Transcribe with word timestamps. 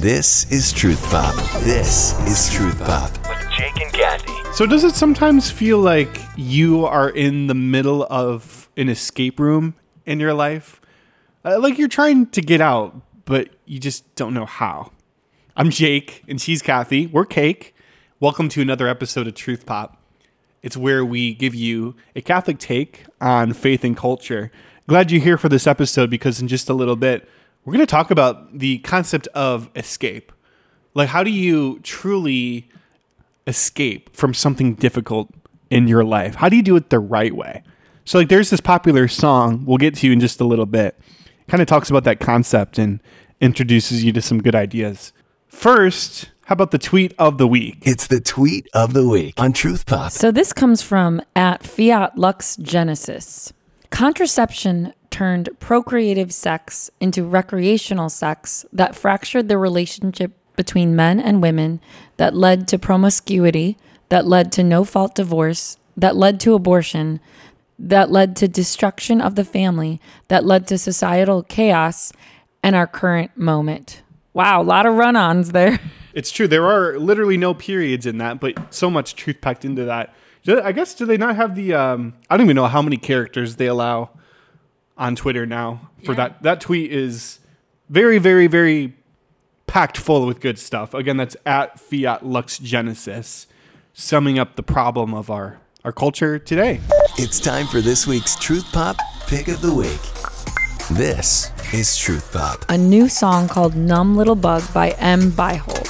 This 0.00 0.50
is 0.50 0.72
Truth 0.72 1.02
Pop. 1.10 1.34
This 1.62 2.18
is 2.28 2.52
Truth 2.52 2.78
Pop. 2.80 3.10
with 3.28 3.50
Jake 3.56 3.80
and 3.80 3.92
Kathy. 3.92 4.32
So 4.52 4.66
does 4.66 4.84
it 4.84 4.94
sometimes 4.94 5.50
feel 5.50 5.78
like 5.78 6.20
you 6.36 6.84
are 6.84 7.08
in 7.08 7.46
the 7.46 7.54
middle 7.54 8.06
of 8.10 8.68
an 8.76 8.88
escape 8.88 9.38
room 9.38 9.74
in 10.04 10.20
your 10.20 10.34
life? 10.34 10.80
Uh, 11.44 11.58
like 11.60 11.78
you're 11.78 11.88
trying 11.88 12.26
to 12.26 12.40
get 12.42 12.60
out, 12.60 13.00
but 13.24 13.50
you 13.66 13.78
just 13.78 14.14
don't 14.16 14.34
know 14.34 14.44
how. 14.46 14.90
I'm 15.56 15.70
Jake 15.70 16.24
and 16.28 16.40
she's 16.40 16.60
Kathy. 16.60 17.06
We're 17.06 17.24
Cake. 17.24 17.74
Welcome 18.20 18.48
to 18.50 18.60
another 18.60 18.88
episode 18.88 19.26
of 19.26 19.34
Truth 19.34 19.64
Pop. 19.64 19.96
It's 20.62 20.76
where 20.76 21.04
we 21.04 21.34
give 21.34 21.54
you 21.54 21.94
a 22.16 22.20
Catholic 22.20 22.58
take 22.58 23.04
on 23.20 23.52
faith 23.52 23.84
and 23.84 23.96
culture. 23.96 24.50
Glad 24.86 25.10
you're 25.10 25.22
here 25.22 25.38
for 25.38 25.48
this 25.48 25.66
episode 25.66 26.10
because 26.10 26.40
in 26.40 26.48
just 26.48 26.68
a 26.68 26.74
little 26.74 26.96
bit, 26.96 27.28
we're 27.64 27.72
going 27.72 27.86
to 27.86 27.90
talk 27.90 28.10
about 28.10 28.58
the 28.58 28.78
concept 28.78 29.26
of 29.28 29.70
escape. 29.74 30.32
Like, 30.94 31.08
how 31.08 31.22
do 31.22 31.30
you 31.30 31.80
truly 31.80 32.68
escape 33.46 34.14
from 34.14 34.34
something 34.34 34.74
difficult 34.74 35.30
in 35.70 35.88
your 35.88 36.04
life? 36.04 36.36
How 36.36 36.48
do 36.48 36.56
you 36.56 36.62
do 36.62 36.76
it 36.76 36.90
the 36.90 37.00
right 37.00 37.34
way? 37.34 37.62
So, 38.04 38.18
like, 38.18 38.28
there's 38.28 38.50
this 38.50 38.60
popular 38.60 39.08
song 39.08 39.64
we'll 39.64 39.78
get 39.78 39.94
to 39.96 40.12
in 40.12 40.20
just 40.20 40.40
a 40.40 40.44
little 40.44 40.66
bit. 40.66 40.98
Kind 41.48 41.60
of 41.62 41.66
talks 41.66 41.90
about 41.90 42.04
that 42.04 42.20
concept 42.20 42.78
and 42.78 43.00
introduces 43.40 44.04
you 44.04 44.12
to 44.12 44.22
some 44.22 44.42
good 44.42 44.54
ideas. 44.54 45.12
First, 45.48 46.30
how 46.46 46.52
about 46.52 46.70
the 46.70 46.78
tweet 46.78 47.14
of 47.18 47.38
the 47.38 47.46
week? 47.46 47.78
It's 47.82 48.06
the 48.06 48.20
tweet 48.20 48.68
of 48.74 48.92
the 48.92 49.08
week 49.08 49.34
on 49.38 49.52
Truth 49.54 49.86
Pop. 49.86 50.12
So 50.12 50.30
this 50.30 50.52
comes 50.52 50.82
from 50.82 51.22
at 51.34 51.62
Fiat 51.62 52.18
Lux 52.18 52.56
Genesis. 52.56 53.52
Contraception 53.90 54.92
turned 55.14 55.48
procreative 55.60 56.34
sex 56.34 56.90
into 56.98 57.22
recreational 57.22 58.08
sex 58.08 58.66
that 58.72 58.96
fractured 58.96 59.48
the 59.48 59.56
relationship 59.56 60.32
between 60.56 60.96
men 60.96 61.20
and 61.20 61.40
women, 61.40 61.80
that 62.16 62.34
led 62.34 62.66
to 62.66 62.76
promiscuity, 62.80 63.78
that 64.08 64.26
led 64.26 64.50
to 64.50 64.64
no 64.64 64.82
fault 64.82 65.14
divorce, 65.14 65.78
that 65.96 66.16
led 66.16 66.40
to 66.40 66.54
abortion, 66.54 67.20
that 67.78 68.10
led 68.10 68.34
to 68.34 68.48
destruction 68.48 69.20
of 69.20 69.36
the 69.36 69.44
family, 69.44 70.00
that 70.26 70.44
led 70.44 70.66
to 70.66 70.76
societal 70.76 71.44
chaos, 71.44 72.12
and 72.60 72.74
our 72.74 72.88
current 72.88 73.36
moment. 73.36 74.02
Wow, 74.32 74.62
a 74.62 74.64
lot 74.64 74.84
of 74.84 74.96
run 74.96 75.14
ons 75.14 75.52
there. 75.52 75.78
It's 76.14 76.30
true. 76.30 76.46
There 76.46 76.64
are 76.64 76.96
literally 76.96 77.36
no 77.36 77.54
periods 77.54 78.06
in 78.06 78.18
that, 78.18 78.38
but 78.38 78.72
so 78.72 78.88
much 78.88 79.16
truth 79.16 79.40
packed 79.40 79.64
into 79.64 79.84
that. 79.86 80.14
I 80.46 80.70
guess 80.70 80.94
do 80.94 81.06
they 81.06 81.16
not 81.16 81.34
have 81.34 81.56
the? 81.56 81.74
Um, 81.74 82.14
I 82.30 82.36
don't 82.36 82.46
even 82.46 82.54
know 82.54 82.68
how 82.68 82.82
many 82.82 82.98
characters 82.98 83.56
they 83.56 83.66
allow 83.66 84.10
on 84.96 85.16
Twitter 85.16 85.46
now 85.46 85.90
for 86.04 86.14
that. 86.14 86.42
That 86.42 86.60
tweet 86.60 86.92
is 86.92 87.40
very, 87.88 88.18
very, 88.18 88.46
very 88.46 88.94
packed 89.66 89.96
full 89.96 90.26
with 90.26 90.40
good 90.40 90.58
stuff. 90.58 90.94
Again, 90.94 91.16
that's 91.16 91.36
at 91.44 91.80
Fiat 91.80 92.24
Lux 92.24 92.58
Genesis, 92.58 93.46
summing 93.92 94.38
up 94.38 94.56
the 94.56 94.62
problem 94.62 95.14
of 95.14 95.30
our 95.30 95.58
our 95.84 95.92
culture 95.92 96.38
today. 96.38 96.80
It's 97.18 97.38
time 97.38 97.66
for 97.66 97.80
this 97.80 98.06
week's 98.06 98.36
Truth 98.36 98.72
Pop 98.72 98.96
pick 99.26 99.48
of 99.48 99.60
the 99.60 99.74
week. 99.74 100.00
This 100.98 101.50
is 101.74 101.96
Truth 101.96 102.32
Pop. 102.32 102.64
a 102.68 102.78
new 102.78 103.08
song 103.08 103.48
called 103.48 103.74
Numb 103.74 104.16
Little 104.16 104.34
Bug 104.34 104.62
by 104.72 104.90
Em 104.92 105.30
Beihold. 105.30 105.88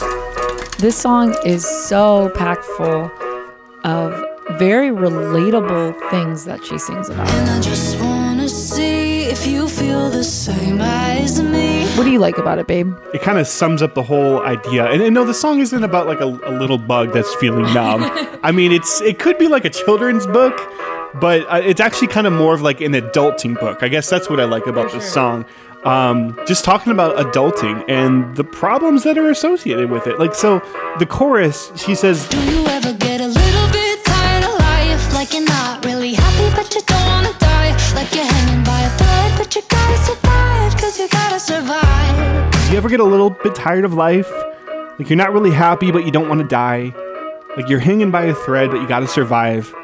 This 0.79 0.97
song 0.97 1.37
is 1.45 1.65
so 1.65 2.31
packed 2.35 2.65
full 2.65 3.11
of 3.85 4.59
very 4.59 4.91
relatable 4.91 6.11
things 6.11 6.45
that 6.45 6.65
she 6.65 6.79
sings 6.79 7.09
about. 7.09 7.29
Same 10.25 10.81
as 10.81 11.43
me. 11.43 11.87
What 11.97 12.05
do 12.05 12.11
you 12.11 12.19
like 12.19 12.39
about 12.39 12.59
it, 12.59 12.67
babe? 12.67 12.97
It 13.13 13.23
kind 13.23 13.39
of 13.39 13.47
sums 13.47 13.83
up 13.83 13.95
the 13.95 14.03
whole 14.03 14.43
idea. 14.43 14.91
And, 14.91 15.03
and 15.03 15.15
no, 15.15 15.25
the 15.25 15.35
song 15.35 15.61
isn't 15.61 15.85
about 15.85 16.07
like 16.07 16.21
a, 16.21 16.27
a 16.27 16.53
little 16.59 16.79
bug 16.79 17.13
that's 17.13 17.33
feeling 17.37 17.73
numb. 17.73 18.03
I 18.43 18.51
mean, 18.51 18.73
it's 18.73 19.01
it 19.01 19.19
could 19.19 19.39
be 19.39 19.49
like 19.49 19.65
a 19.65 19.71
children's 19.71 20.27
book, 20.27 20.59
but 21.21 21.43
uh, 21.49 21.61
it's 21.65 21.81
actually 21.81 22.09
kind 22.09 22.27
of 22.27 22.33
more 22.33 22.55
of 22.55 22.63
like 22.63 22.81
an 22.81 22.93
adulting 22.93 23.59
book. 23.61 23.83
I 23.83 23.89
guess 23.89 24.11
that's 24.11 24.29
what 24.29 24.41
I 24.41 24.45
like 24.45 24.67
about 24.67 24.91
this 24.93 25.11
song. 25.11 25.45
Um, 25.85 26.39
just 26.47 26.65
talking 26.65 26.93
about 26.93 27.17
adulting 27.19 27.85
and 27.89 28.35
the 28.37 28.45
problems 28.45 29.05
that 29.05 29.19
are 29.19 29.31
associated 29.31 29.91
with 29.91 30.07
it. 30.07 30.19
Like, 30.19 30.35
so 30.35 30.61
the 30.99 31.05
chorus, 31.05 31.71
she 31.77 31.95
says, 31.95 32.27
Do 32.29 32.43
you 32.43 32.67
ever 32.67 32.95
get 32.95 33.14
but 39.45 39.55
you 39.57 39.63
gotta 39.69 39.99
survive, 39.99 40.77
cause 40.79 40.99
you 40.99 41.09
gotta 41.09 41.39
survive. 41.39 42.53
Do 42.67 42.73
you 42.73 42.79
ever 42.79 42.89
get 42.89 43.01
a 43.01 43.05
little 43.05 43.29
bit 43.29 43.55
tired 43.55 43.85
of 43.85 43.93
life? 43.93 44.31
Like 44.99 45.11
you're 45.11 45.19
not 45.19 45.35
really 45.35 45.51
happy, 45.51 45.91
but 45.91 46.07
you 46.07 46.11
don't 46.11 46.31
want 46.31 46.41
to 46.41 46.47
die. 46.47 46.95
Like 47.55 47.69
you're 47.69 47.79
hanging 47.79 48.11
by 48.11 48.25
a 48.25 48.35
thread, 48.35 48.71
but 48.71 48.81
you 48.81 48.89
got 48.89 49.01
to 49.01 49.07
survive. 49.07 49.75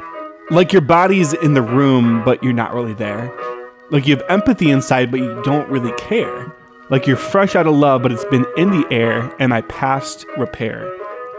Like 0.49 0.73
your 0.73 0.81
body's 0.81 1.33
in 1.33 1.53
the 1.53 1.61
room, 1.61 2.23
but 2.25 2.43
you're 2.43 2.53
not 2.53 2.73
really 2.73 2.95
there. 2.95 3.31
Like 3.91 4.07
you 4.07 4.15
have 4.15 4.25
empathy 4.29 4.71
inside, 4.71 5.11
but 5.11 5.19
you 5.19 5.39
don't 5.43 5.69
really 5.69 5.91
care. 5.93 6.55
Like 6.89 7.05
you're 7.05 7.15
fresh 7.15 7.55
out 7.55 7.67
of 7.67 7.75
love, 7.75 8.01
but 8.01 8.11
it's 8.11 8.25
been 8.25 8.45
in 8.57 8.71
the 8.71 8.87
air 8.89 9.33
and 9.37 9.53
I 9.53 9.61
passed 9.61 10.25
repair. 10.37 10.91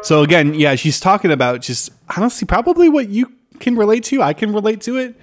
So 0.02 0.22
again, 0.22 0.54
yeah, 0.54 0.76
she's 0.76 1.00
talking 1.00 1.32
about 1.32 1.60
just 1.60 1.90
honestly 2.16 2.46
probably 2.46 2.88
what 2.88 3.08
you 3.08 3.32
can 3.58 3.76
relate 3.76 4.04
to. 4.04 4.22
I 4.22 4.32
can 4.32 4.52
relate 4.52 4.80
to 4.82 4.96
it 4.96 5.16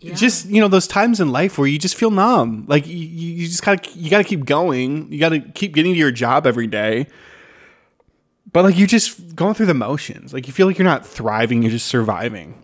just 0.00 0.46
you 0.46 0.60
know 0.60 0.68
those 0.68 0.86
times 0.86 1.20
in 1.20 1.30
life 1.30 1.58
where 1.58 1.66
you 1.66 1.78
just 1.78 1.96
feel 1.96 2.10
numb. 2.10 2.64
Like 2.68 2.86
you, 2.86 2.96
you 2.96 3.34
you 3.34 3.46
just 3.48 3.64
gotta 3.64 3.88
you 3.98 4.10
gotta 4.10 4.24
keep 4.24 4.44
going. 4.44 5.12
You 5.12 5.18
gotta 5.18 5.40
keep 5.40 5.74
getting 5.74 5.92
to 5.92 5.98
your 5.98 6.10
job 6.12 6.46
every 6.46 6.66
day. 6.66 7.06
But 8.52 8.64
like 8.64 8.78
you're 8.78 8.86
just 8.86 9.34
going 9.36 9.54
through 9.54 9.66
the 9.66 9.74
motions. 9.74 10.32
Like 10.32 10.46
you 10.46 10.52
feel 10.52 10.66
like 10.66 10.78
you're 10.78 10.84
not 10.84 11.06
thriving 11.06 11.62
you're 11.62 11.70
just 11.72 11.86
surviving. 11.86 12.62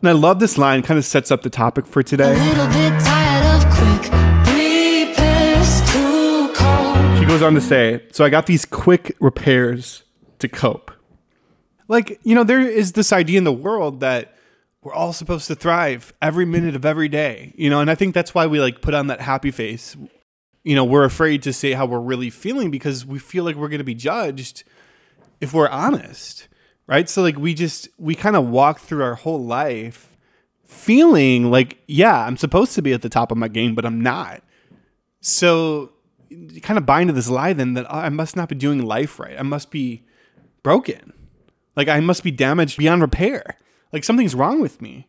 And 0.00 0.08
i 0.08 0.12
love 0.12 0.40
this 0.40 0.56
line 0.56 0.82
kind 0.82 0.96
of 0.96 1.04
sets 1.04 1.30
up 1.30 1.42
the 1.42 1.50
topic 1.50 1.86
for 1.86 2.00
A 2.00 2.04
today. 2.04 2.34
little 2.34 2.66
bit 2.68 3.00
tired 3.02 3.62
of 3.62 3.70
quick 3.70 4.10
repairs 4.46 5.80
too 5.92 6.50
cold. 6.54 7.18
she 7.18 7.26
goes 7.26 7.42
on 7.42 7.54
to 7.54 7.60
say 7.60 8.02
so 8.10 8.24
i 8.24 8.30
got 8.30 8.46
these 8.46 8.64
quick 8.64 9.14
repairs 9.20 10.02
to 10.38 10.48
cope. 10.48 10.90
Like 11.88 12.18
you 12.22 12.34
know 12.34 12.44
there 12.44 12.60
is 12.60 12.92
this 12.92 13.12
idea 13.12 13.36
in 13.38 13.44
the 13.44 13.52
world 13.52 14.00
that 14.00 14.34
we're 14.82 14.94
all 14.94 15.12
supposed 15.12 15.46
to 15.46 15.54
thrive 15.54 16.12
every 16.22 16.44
minute 16.44 16.74
of 16.74 16.84
every 16.84 17.08
day 17.08 17.52
you 17.56 17.68
know 17.68 17.80
and 17.80 17.90
i 17.90 17.94
think 17.94 18.14
that's 18.14 18.34
why 18.34 18.46
we 18.46 18.60
like 18.60 18.80
put 18.80 18.94
on 18.94 19.06
that 19.08 19.20
happy 19.20 19.50
face. 19.50 19.96
You 20.62 20.74
know 20.74 20.84
we're 20.84 21.04
afraid 21.04 21.42
to 21.44 21.52
say 21.52 21.72
how 21.72 21.86
we're 21.86 22.00
really 22.00 22.30
feeling 22.30 22.70
because 22.70 23.06
we 23.06 23.18
feel 23.18 23.44
like 23.44 23.56
we're 23.56 23.68
going 23.68 23.78
to 23.78 23.84
be 23.84 23.94
judged 23.94 24.62
if 25.40 25.54
we're 25.54 25.68
honest 25.68 26.48
right? 26.90 27.08
So 27.08 27.22
like 27.22 27.38
we 27.38 27.54
just 27.54 27.88
we 27.98 28.14
kind 28.14 28.36
of 28.36 28.48
walk 28.48 28.80
through 28.80 29.04
our 29.04 29.14
whole 29.14 29.42
life 29.42 30.08
feeling 30.64 31.50
like 31.50 31.78
yeah 31.88 32.26
i'm 32.26 32.36
supposed 32.36 32.76
to 32.76 32.82
be 32.82 32.92
at 32.92 33.02
the 33.02 33.08
top 33.08 33.32
of 33.32 33.38
my 33.38 33.48
game 33.48 33.74
but 33.74 33.86
i'm 33.86 34.00
not. 34.02 34.42
So 35.20 35.92
you 36.28 36.60
kind 36.60 36.78
of 36.78 36.86
buy 36.86 37.00
into 37.00 37.12
this 37.12 37.28
lie 37.28 37.52
then 37.52 37.74
that 37.74 37.86
oh, 37.88 37.98
i 37.98 38.08
must 38.08 38.36
not 38.36 38.48
be 38.48 38.56
doing 38.56 38.82
life 38.84 39.18
right. 39.18 39.38
I 39.38 39.42
must 39.42 39.70
be 39.70 40.02
broken. 40.62 41.12
Like 41.76 41.88
i 41.88 42.00
must 42.00 42.24
be 42.24 42.32
damaged 42.32 42.76
beyond 42.76 43.00
repair 43.02 43.56
like 43.92 44.04
something's 44.04 44.34
wrong 44.34 44.60
with 44.60 44.80
me 44.80 45.08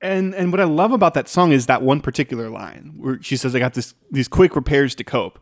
and 0.00 0.34
and 0.34 0.52
what 0.52 0.60
i 0.60 0.64
love 0.64 0.92
about 0.92 1.14
that 1.14 1.28
song 1.28 1.52
is 1.52 1.66
that 1.66 1.82
one 1.82 2.00
particular 2.00 2.48
line 2.48 2.94
where 2.96 3.22
she 3.22 3.36
says 3.36 3.54
i 3.54 3.58
got 3.58 3.74
this 3.74 3.94
these 4.10 4.28
quick 4.28 4.54
repairs 4.56 4.94
to 4.94 5.04
cope 5.04 5.38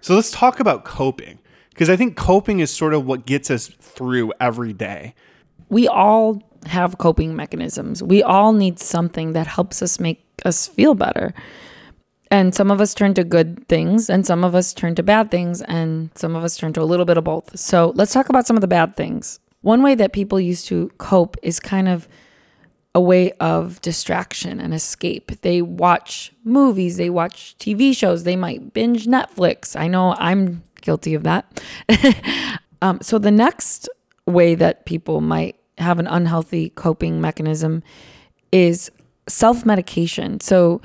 so 0.00 0.14
let's 0.14 0.30
talk 0.30 0.60
about 0.60 0.84
coping 0.84 1.38
because 1.70 1.88
i 1.90 1.96
think 1.96 2.16
coping 2.16 2.60
is 2.60 2.70
sort 2.70 2.94
of 2.94 3.06
what 3.06 3.26
gets 3.26 3.50
us 3.50 3.68
through 3.80 4.32
every 4.40 4.72
day 4.72 5.14
We 5.68 5.88
all 5.88 6.42
have 6.66 6.98
coping 6.98 7.34
mechanisms. 7.34 8.02
We 8.02 8.22
all 8.22 8.52
need 8.52 8.78
something 8.78 9.32
that 9.32 9.46
helps 9.46 9.80
us 9.82 9.98
make 9.98 10.22
us 10.44 10.66
feel 10.66 10.94
better. 10.94 11.32
And 12.30 12.54
some 12.54 12.70
of 12.70 12.80
us 12.80 12.94
turn 12.94 13.14
to 13.14 13.24
good 13.24 13.66
things, 13.68 14.08
and 14.08 14.26
some 14.26 14.44
of 14.44 14.54
us 14.54 14.72
turn 14.74 14.94
to 14.96 15.02
bad 15.02 15.30
things, 15.30 15.62
and 15.62 16.10
some 16.14 16.36
of 16.36 16.44
us 16.44 16.56
turn 16.56 16.72
to 16.74 16.82
a 16.82 16.84
little 16.84 17.04
bit 17.04 17.16
of 17.16 17.24
both. 17.24 17.58
So 17.58 17.92
let's 17.94 18.12
talk 18.12 18.28
about 18.28 18.46
some 18.46 18.56
of 18.56 18.60
the 18.60 18.68
bad 18.68 18.96
things. 18.96 19.40
One 19.62 19.82
way 19.82 19.94
that 19.94 20.12
people 20.12 20.38
used 20.38 20.66
to 20.68 20.90
cope 20.98 21.36
is 21.42 21.58
kind 21.58 21.88
of 21.88 22.08
a 22.94 23.00
way 23.00 23.32
of 23.32 23.80
distraction 23.80 24.60
and 24.60 24.74
escape. 24.74 25.40
They 25.40 25.62
watch 25.62 26.32
movies, 26.44 26.98
they 26.98 27.08
watch 27.08 27.56
TV 27.58 27.96
shows, 27.96 28.24
they 28.24 28.36
might 28.36 28.74
binge 28.74 29.06
Netflix. 29.06 29.78
I 29.78 29.88
know 29.88 30.14
I'm 30.18 30.62
guilty 30.82 31.14
of 31.14 31.22
that. 31.22 31.62
um, 32.82 32.98
so 33.00 33.18
the 33.18 33.30
next 33.30 33.88
way 34.26 34.54
that 34.54 34.84
people 34.84 35.20
might 35.20 35.56
have 35.78 35.98
an 35.98 36.06
unhealthy 36.06 36.70
coping 36.70 37.20
mechanism 37.20 37.82
is 38.50 38.90
self 39.26 39.64
medication. 39.64 40.40
So 40.40 40.82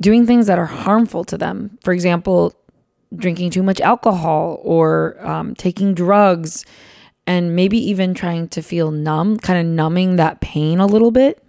doing 0.00 0.26
things 0.26 0.46
that 0.48 0.58
are 0.58 0.66
harmful 0.66 1.24
to 1.24 1.38
them. 1.38 1.78
For 1.84 1.92
example, 1.92 2.52
drinking 3.14 3.50
too 3.50 3.62
much 3.62 3.80
alcohol 3.80 4.60
or 4.62 5.24
um, 5.24 5.54
taking 5.54 5.94
drugs 5.94 6.64
and 7.26 7.56
maybe 7.56 7.78
even 7.78 8.14
trying 8.14 8.48
to 8.48 8.62
feel 8.62 8.90
numb, 8.90 9.38
kind 9.38 9.58
of 9.58 9.66
numbing 9.66 10.16
that 10.16 10.40
pain 10.40 10.80
a 10.80 10.86
little 10.86 11.10
bit. 11.10 11.40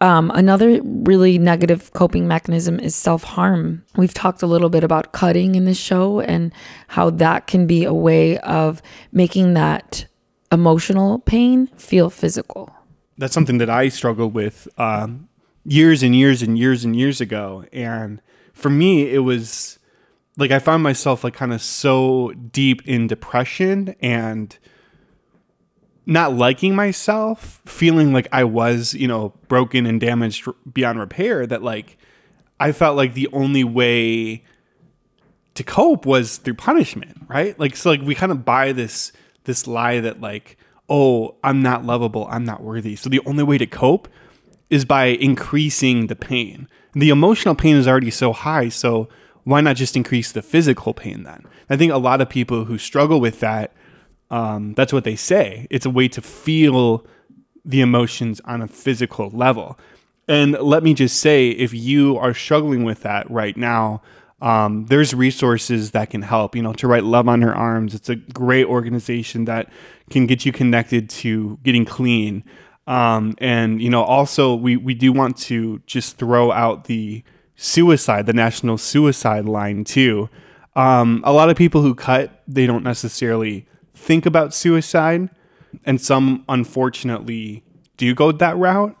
Um, 0.00 0.30
another 0.34 0.80
really 0.82 1.38
negative 1.38 1.92
coping 1.94 2.28
mechanism 2.28 2.78
is 2.78 2.94
self 2.94 3.24
harm. 3.24 3.84
We've 3.96 4.12
talked 4.12 4.42
a 4.42 4.46
little 4.46 4.68
bit 4.68 4.84
about 4.84 5.12
cutting 5.12 5.54
in 5.54 5.64
this 5.64 5.78
show 5.78 6.20
and 6.20 6.52
how 6.88 7.10
that 7.10 7.46
can 7.46 7.66
be 7.66 7.84
a 7.84 7.94
way 7.94 8.38
of 8.38 8.82
making 9.12 9.54
that 9.54 10.06
emotional 10.52 11.20
pain 11.20 11.68
feel 11.78 12.10
physical. 12.10 12.74
That's 13.16 13.32
something 13.32 13.58
that 13.58 13.70
I 13.70 13.88
struggled 13.88 14.34
with 14.34 14.68
um, 14.76 15.28
years 15.64 16.02
and 16.02 16.14
years 16.14 16.42
and 16.42 16.58
years 16.58 16.84
and 16.84 16.94
years 16.94 17.20
ago. 17.22 17.64
And 17.72 18.20
for 18.52 18.68
me, 18.68 19.10
it 19.10 19.20
was 19.20 19.78
like 20.36 20.50
I 20.50 20.58
found 20.58 20.82
myself 20.82 21.24
like 21.24 21.34
kind 21.34 21.54
of 21.54 21.62
so 21.62 22.32
deep 22.32 22.86
in 22.86 23.06
depression 23.06 23.94
and 24.00 24.56
not 26.06 26.34
liking 26.34 26.74
myself, 26.74 27.60
feeling 27.66 28.12
like 28.12 28.28
I 28.30 28.44
was, 28.44 28.94
you 28.94 29.08
know, 29.08 29.34
broken 29.48 29.86
and 29.86 30.00
damaged 30.00 30.48
beyond 30.72 31.00
repair, 31.00 31.46
that 31.46 31.62
like 31.62 31.98
I 32.60 32.72
felt 32.72 32.96
like 32.96 33.14
the 33.14 33.28
only 33.32 33.64
way 33.64 34.44
to 35.54 35.64
cope 35.64 36.06
was 36.06 36.36
through 36.38 36.54
punishment, 36.54 37.18
right? 37.28 37.58
Like 37.58 37.76
so 37.76 37.90
like 37.90 38.02
we 38.02 38.14
kind 38.14 38.30
of 38.30 38.44
buy 38.44 38.72
this 38.72 39.12
this 39.44 39.66
lie 39.66 40.00
that 40.00 40.20
like, 40.20 40.56
oh, 40.88 41.34
I'm 41.42 41.60
not 41.60 41.84
lovable, 41.84 42.28
I'm 42.30 42.44
not 42.44 42.62
worthy. 42.62 42.94
So 42.94 43.10
the 43.10 43.22
only 43.26 43.42
way 43.42 43.58
to 43.58 43.66
cope 43.66 44.08
is 44.70 44.84
by 44.84 45.06
increasing 45.06 46.06
the 46.06 46.16
pain. 46.16 46.68
The 46.94 47.10
emotional 47.10 47.54
pain 47.54 47.76
is 47.76 47.86
already 47.86 48.10
so 48.10 48.32
high, 48.32 48.68
so 48.68 49.08
why 49.44 49.60
not 49.60 49.76
just 49.76 49.96
increase 49.96 50.32
the 50.32 50.42
physical 50.42 50.94
pain 50.94 51.24
then? 51.24 51.44
I 51.68 51.76
think 51.76 51.92
a 51.92 51.98
lot 51.98 52.20
of 52.20 52.28
people 52.28 52.64
who 52.64 52.78
struggle 52.78 53.20
with 53.20 53.40
that 53.40 53.72
um, 54.30 54.74
that's 54.74 54.92
what 54.92 55.04
they 55.04 55.16
say. 55.16 55.66
It's 55.70 55.86
a 55.86 55.90
way 55.90 56.08
to 56.08 56.22
feel 56.22 57.06
the 57.64 57.80
emotions 57.80 58.40
on 58.44 58.62
a 58.62 58.68
physical 58.68 59.30
level. 59.30 59.78
And 60.28 60.52
let 60.52 60.82
me 60.82 60.94
just 60.94 61.20
say, 61.20 61.50
if 61.50 61.72
you 61.72 62.16
are 62.18 62.34
struggling 62.34 62.84
with 62.84 63.02
that 63.02 63.30
right 63.30 63.56
now, 63.56 64.02
um, 64.40 64.86
there's 64.86 65.14
resources 65.14 65.92
that 65.92 66.10
can 66.10 66.22
help. 66.22 66.56
You 66.56 66.62
know, 66.62 66.72
to 66.74 66.88
write 66.88 67.04
Love 67.04 67.28
on 67.28 67.42
Her 67.42 67.54
Arms, 67.54 67.94
it's 67.94 68.08
a 68.08 68.16
great 68.16 68.66
organization 68.66 69.44
that 69.46 69.70
can 70.10 70.26
get 70.26 70.44
you 70.44 70.52
connected 70.52 71.08
to 71.10 71.58
getting 71.62 71.84
clean. 71.84 72.44
Um, 72.86 73.34
and 73.38 73.80
you 73.80 73.90
know, 73.90 74.02
also 74.02 74.54
we 74.54 74.76
we 74.76 74.94
do 74.94 75.12
want 75.12 75.36
to 75.38 75.80
just 75.86 76.18
throw 76.18 76.52
out 76.52 76.84
the 76.84 77.24
suicide, 77.56 78.26
the 78.26 78.32
National 78.32 78.78
Suicide 78.78 79.46
Line 79.46 79.84
too. 79.84 80.28
Um, 80.74 81.22
a 81.24 81.32
lot 81.32 81.48
of 81.48 81.56
people 81.56 81.80
who 81.80 81.94
cut, 81.94 82.42
they 82.46 82.66
don't 82.66 82.84
necessarily 82.84 83.66
think 83.96 84.26
about 84.26 84.54
suicide, 84.54 85.30
and 85.84 86.00
some 86.00 86.44
unfortunately 86.48 87.64
do 87.96 88.14
go 88.14 88.30
that 88.30 88.56
route. 88.56 88.96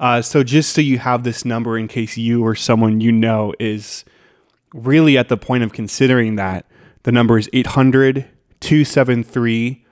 Uh, 0.00 0.22
so 0.22 0.42
just 0.42 0.72
so 0.72 0.80
you 0.80 0.98
have 0.98 1.24
this 1.24 1.44
number 1.44 1.76
in 1.76 1.88
case 1.88 2.16
you 2.16 2.44
or 2.44 2.54
someone 2.54 3.00
you 3.00 3.12
know 3.12 3.52
is 3.58 4.04
really 4.72 5.18
at 5.18 5.28
the 5.28 5.36
point 5.36 5.64
of 5.64 5.72
considering 5.72 6.36
that, 6.36 6.66
the 7.02 7.12
number 7.12 7.38
is 7.38 7.48
800 7.52 8.26
273 8.60 9.84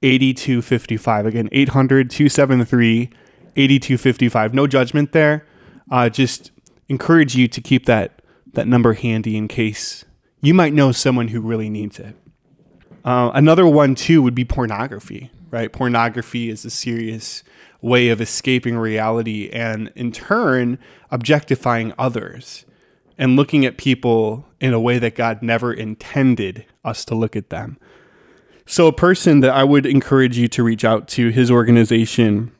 8255. 0.00 1.26
Again, 1.26 1.48
800 1.50 2.10
273 2.10 3.10
8255. 3.56 4.54
No 4.54 4.66
judgment 4.66 5.12
there. 5.12 5.46
Uh, 5.90 6.08
just 6.08 6.50
encourage 6.88 7.34
you 7.34 7.48
to 7.48 7.60
keep 7.60 7.86
that, 7.86 8.22
that 8.52 8.68
number 8.68 8.92
handy 8.94 9.36
in 9.36 9.48
case 9.48 10.04
you 10.40 10.54
might 10.54 10.72
know 10.72 10.92
someone 10.92 11.28
who 11.28 11.40
really 11.40 11.68
needs 11.68 11.98
it. 11.98 12.14
Uh, 13.08 13.30
another 13.32 13.66
one 13.66 13.94
too 13.94 14.20
would 14.20 14.34
be 14.34 14.44
pornography, 14.44 15.30
right? 15.50 15.72
Pornography 15.72 16.50
is 16.50 16.66
a 16.66 16.70
serious 16.70 17.42
way 17.80 18.10
of 18.10 18.20
escaping 18.20 18.76
reality 18.76 19.48
and 19.48 19.90
in 19.94 20.12
turn 20.12 20.78
objectifying 21.10 21.94
others 21.96 22.66
and 23.16 23.34
looking 23.34 23.64
at 23.64 23.78
people 23.78 24.44
in 24.60 24.74
a 24.74 24.80
way 24.80 24.98
that 24.98 25.14
God 25.14 25.42
never 25.42 25.72
intended 25.72 26.66
us 26.84 27.02
to 27.06 27.14
look 27.14 27.34
at 27.34 27.48
them. 27.48 27.78
So, 28.66 28.86
a 28.86 28.92
person 28.92 29.40
that 29.40 29.52
I 29.52 29.64
would 29.64 29.86
encourage 29.86 30.36
you 30.36 30.46
to 30.48 30.62
reach 30.62 30.84
out 30.84 31.08
to, 31.08 31.30
his 31.30 31.50
organization, 31.50 32.52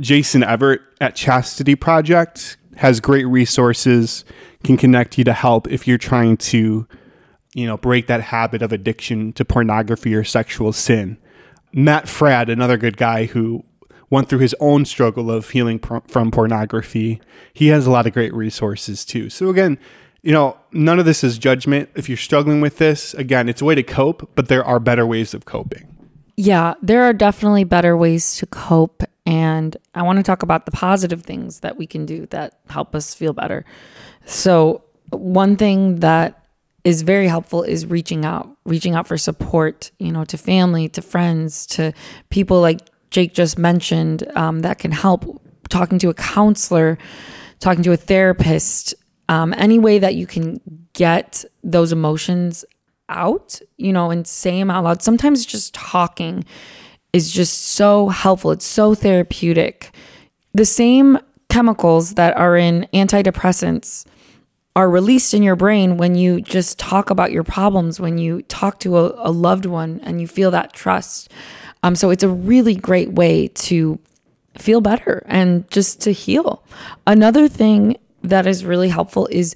Jason 0.00 0.42
Evert 0.42 0.80
at 1.02 1.14
Chastity 1.14 1.74
Project, 1.74 2.56
has 2.76 2.98
great 2.98 3.26
resources, 3.26 4.24
can 4.64 4.78
connect 4.78 5.18
you 5.18 5.24
to 5.24 5.34
help 5.34 5.70
if 5.70 5.86
you're 5.86 5.98
trying 5.98 6.38
to 6.38 6.88
you 7.54 7.66
know, 7.66 7.76
break 7.76 8.06
that 8.06 8.20
habit 8.20 8.62
of 8.62 8.72
addiction 8.72 9.32
to 9.34 9.44
pornography 9.44 10.14
or 10.14 10.24
sexual 10.24 10.72
sin. 10.72 11.18
Matt 11.72 12.06
Fradd, 12.06 12.50
another 12.50 12.76
good 12.76 12.96
guy 12.96 13.26
who 13.26 13.64
went 14.10 14.28
through 14.28 14.40
his 14.40 14.54
own 14.60 14.84
struggle 14.84 15.30
of 15.30 15.50
healing 15.50 15.78
pr- 15.78 15.98
from 16.06 16.30
pornography, 16.30 17.20
he 17.52 17.68
has 17.68 17.86
a 17.86 17.90
lot 17.90 18.06
of 18.06 18.12
great 18.12 18.34
resources 18.34 19.04
too. 19.04 19.30
So, 19.30 19.48
again, 19.48 19.78
you 20.22 20.32
know, 20.32 20.56
none 20.70 20.98
of 20.98 21.04
this 21.04 21.24
is 21.24 21.38
judgment. 21.38 21.88
If 21.94 22.08
you're 22.08 22.18
struggling 22.18 22.60
with 22.60 22.78
this, 22.78 23.14
again, 23.14 23.48
it's 23.48 23.60
a 23.60 23.64
way 23.64 23.74
to 23.74 23.82
cope, 23.82 24.30
but 24.34 24.48
there 24.48 24.64
are 24.64 24.78
better 24.78 25.06
ways 25.06 25.34
of 25.34 25.44
coping. 25.44 25.88
Yeah, 26.36 26.74
there 26.82 27.04
are 27.04 27.12
definitely 27.12 27.64
better 27.64 27.96
ways 27.96 28.36
to 28.36 28.46
cope. 28.46 29.02
And 29.26 29.76
I 29.94 30.02
want 30.02 30.18
to 30.18 30.22
talk 30.22 30.42
about 30.42 30.66
the 30.66 30.72
positive 30.72 31.22
things 31.22 31.60
that 31.60 31.76
we 31.76 31.86
can 31.86 32.06
do 32.06 32.26
that 32.26 32.58
help 32.68 32.94
us 32.94 33.14
feel 33.14 33.32
better. 33.32 33.64
So, 34.26 34.84
one 35.10 35.56
thing 35.56 36.00
that 36.00 36.41
is 36.84 37.02
very 37.02 37.28
helpful 37.28 37.62
is 37.62 37.86
reaching 37.86 38.24
out, 38.24 38.50
reaching 38.64 38.94
out 38.94 39.06
for 39.06 39.16
support, 39.16 39.90
you 39.98 40.10
know, 40.10 40.24
to 40.24 40.36
family, 40.36 40.88
to 40.88 41.02
friends, 41.02 41.66
to 41.66 41.92
people 42.30 42.60
like 42.60 42.80
Jake 43.10 43.34
just 43.34 43.58
mentioned 43.58 44.24
um, 44.36 44.60
that 44.60 44.78
can 44.78 44.90
help. 44.90 45.40
Talking 45.68 45.98
to 46.00 46.10
a 46.10 46.14
counselor, 46.14 46.98
talking 47.60 47.82
to 47.84 47.92
a 47.92 47.96
therapist, 47.96 48.94
um, 49.28 49.54
any 49.56 49.78
way 49.78 49.98
that 49.98 50.16
you 50.16 50.26
can 50.26 50.60
get 50.92 51.44
those 51.62 51.92
emotions 51.92 52.64
out, 53.08 53.60
you 53.76 53.92
know, 53.92 54.10
and 54.10 54.26
say 54.26 54.58
them 54.58 54.70
out 54.70 54.84
loud. 54.84 55.02
Sometimes 55.02 55.46
just 55.46 55.72
talking 55.72 56.44
is 57.12 57.30
just 57.30 57.62
so 57.68 58.08
helpful. 58.08 58.50
It's 58.50 58.66
so 58.66 58.94
therapeutic. 58.94 59.94
The 60.52 60.64
same 60.64 61.18
chemicals 61.48 62.14
that 62.14 62.36
are 62.36 62.56
in 62.56 62.86
antidepressants 62.92 64.04
are 64.74 64.88
released 64.88 65.34
in 65.34 65.42
your 65.42 65.56
brain 65.56 65.96
when 65.96 66.14
you 66.14 66.40
just 66.40 66.78
talk 66.78 67.10
about 67.10 67.30
your 67.30 67.44
problems, 67.44 68.00
when 68.00 68.18
you 68.18 68.42
talk 68.42 68.80
to 68.80 68.96
a, 68.96 69.28
a 69.28 69.30
loved 69.30 69.66
one 69.66 70.00
and 70.02 70.20
you 70.20 70.26
feel 70.26 70.50
that 70.50 70.72
trust. 70.72 71.30
Um, 71.82 71.94
so 71.94 72.10
it's 72.10 72.22
a 72.22 72.28
really 72.28 72.74
great 72.74 73.12
way 73.12 73.48
to 73.48 73.98
feel 74.56 74.80
better 74.80 75.24
and 75.26 75.68
just 75.70 76.00
to 76.02 76.12
heal. 76.12 76.62
Another 77.06 77.48
thing 77.48 77.96
that 78.22 78.46
is 78.46 78.64
really 78.64 78.88
helpful 78.88 79.26
is 79.30 79.54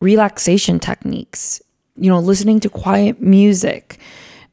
relaxation 0.00 0.78
techniques. 0.78 1.60
You 1.96 2.10
know, 2.10 2.18
listening 2.18 2.60
to 2.60 2.68
quiet 2.68 3.20
music, 3.20 3.98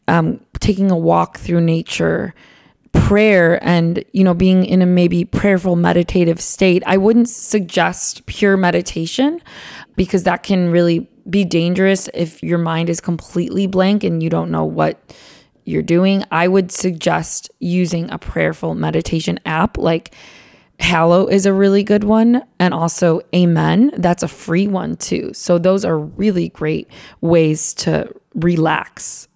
um, 0.07 0.39
taking 0.59 0.91
a 0.91 0.97
walk 0.97 1.37
through 1.37 1.61
nature, 1.61 2.33
prayer 2.93 3.63
and 3.63 4.03
you 4.11 4.23
know 4.23 4.33
being 4.33 4.65
in 4.65 4.81
a 4.81 4.85
maybe 4.85 5.23
prayerful 5.23 5.75
meditative 5.75 6.41
state 6.41 6.83
i 6.85 6.97
wouldn't 6.97 7.29
suggest 7.29 8.25
pure 8.25 8.57
meditation 8.57 9.41
because 9.95 10.23
that 10.23 10.43
can 10.43 10.71
really 10.71 11.07
be 11.29 11.45
dangerous 11.45 12.09
if 12.13 12.41
your 12.41 12.57
mind 12.57 12.89
is 12.89 12.99
completely 12.99 13.67
blank 13.67 14.03
and 14.03 14.23
you 14.23 14.29
don't 14.29 14.51
know 14.51 14.65
what 14.65 15.15
you're 15.65 15.83
doing 15.83 16.23
i 16.31 16.47
would 16.47 16.71
suggest 16.71 17.51
using 17.59 18.09
a 18.09 18.17
prayerful 18.17 18.75
meditation 18.75 19.39
app 19.45 19.77
like 19.77 20.13
Hallow 20.79 21.27
is 21.27 21.45
a 21.45 21.53
really 21.53 21.83
good 21.83 22.03
one, 22.03 22.41
and 22.57 22.73
also 22.73 23.21
Amen. 23.35 23.91
That's 23.97 24.23
a 24.23 24.27
free 24.27 24.67
one 24.67 24.95
too. 24.95 25.31
So, 25.31 25.59
those 25.59 25.85
are 25.85 25.99
really 25.99 26.49
great 26.49 26.87
ways 27.21 27.75
to 27.75 28.11
relax 28.33 29.27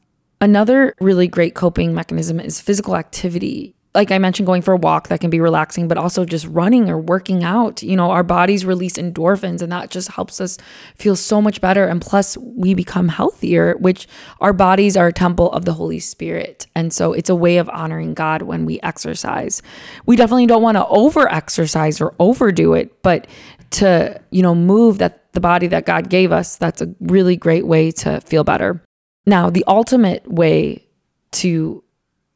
Another 0.41 0.93
really 0.99 1.27
great 1.27 1.55
coping 1.55 1.93
mechanism 1.93 2.39
is 2.39 2.59
physical 2.59 2.95
activity. 2.95 3.74
Like 3.95 4.11
I 4.11 4.19
mentioned, 4.19 4.45
going 4.45 4.61
for 4.61 4.73
a 4.73 4.77
walk 4.77 5.07
that 5.07 5.21
can 5.21 5.29
be 5.29 5.39
relaxing, 5.39 5.87
but 5.87 5.97
also 5.97 6.25
just 6.25 6.45
running 6.47 6.89
or 6.89 6.99
working 6.99 7.43
out. 7.43 7.81
You 7.81 7.95
know, 7.95 8.11
our 8.11 8.23
bodies 8.23 8.65
release 8.65 8.93
endorphins, 8.93 9.61
and 9.61 9.71
that 9.71 9.89
just 9.89 10.11
helps 10.11 10.39
us 10.39 10.57
feel 10.95 11.15
so 11.15 11.41
much 11.41 11.61
better. 11.61 11.85
And 11.87 12.01
plus, 12.01 12.37
we 12.37 12.73
become 12.73 13.07
healthier, 13.07 13.75
which 13.77 14.07
our 14.41 14.53
bodies 14.53 14.97
are 14.97 15.07
a 15.07 15.13
temple 15.13 15.51
of 15.53 15.65
the 15.65 15.73
Holy 15.73 15.99
Spirit. 15.99 16.67
And 16.75 16.93
so 16.93 17.13
it's 17.13 17.29
a 17.29 17.35
way 17.35 17.57
of 17.57 17.69
honoring 17.69 18.13
God 18.13 18.41
when 18.41 18.65
we 18.65 18.79
exercise. 18.81 19.61
We 20.05 20.17
definitely 20.17 20.47
don't 20.47 20.61
want 20.61 20.75
to 20.75 20.85
over 20.87 21.31
exercise 21.31 22.01
or 22.01 22.13
overdo 22.19 22.73
it, 22.73 23.01
but 23.01 23.27
to, 23.71 24.21
you 24.29 24.43
know, 24.43 24.53
move 24.53 24.97
that 24.97 25.31
the 25.31 25.39
body 25.39 25.67
that 25.67 25.85
God 25.85 26.09
gave 26.09 26.31
us, 26.31 26.57
that's 26.57 26.81
a 26.81 26.93
really 26.99 27.37
great 27.37 27.65
way 27.65 27.91
to 27.91 28.19
feel 28.21 28.43
better. 28.43 28.81
Now, 29.25 29.49
the 29.49 29.63
ultimate 29.67 30.29
way 30.29 30.87
to 31.31 31.83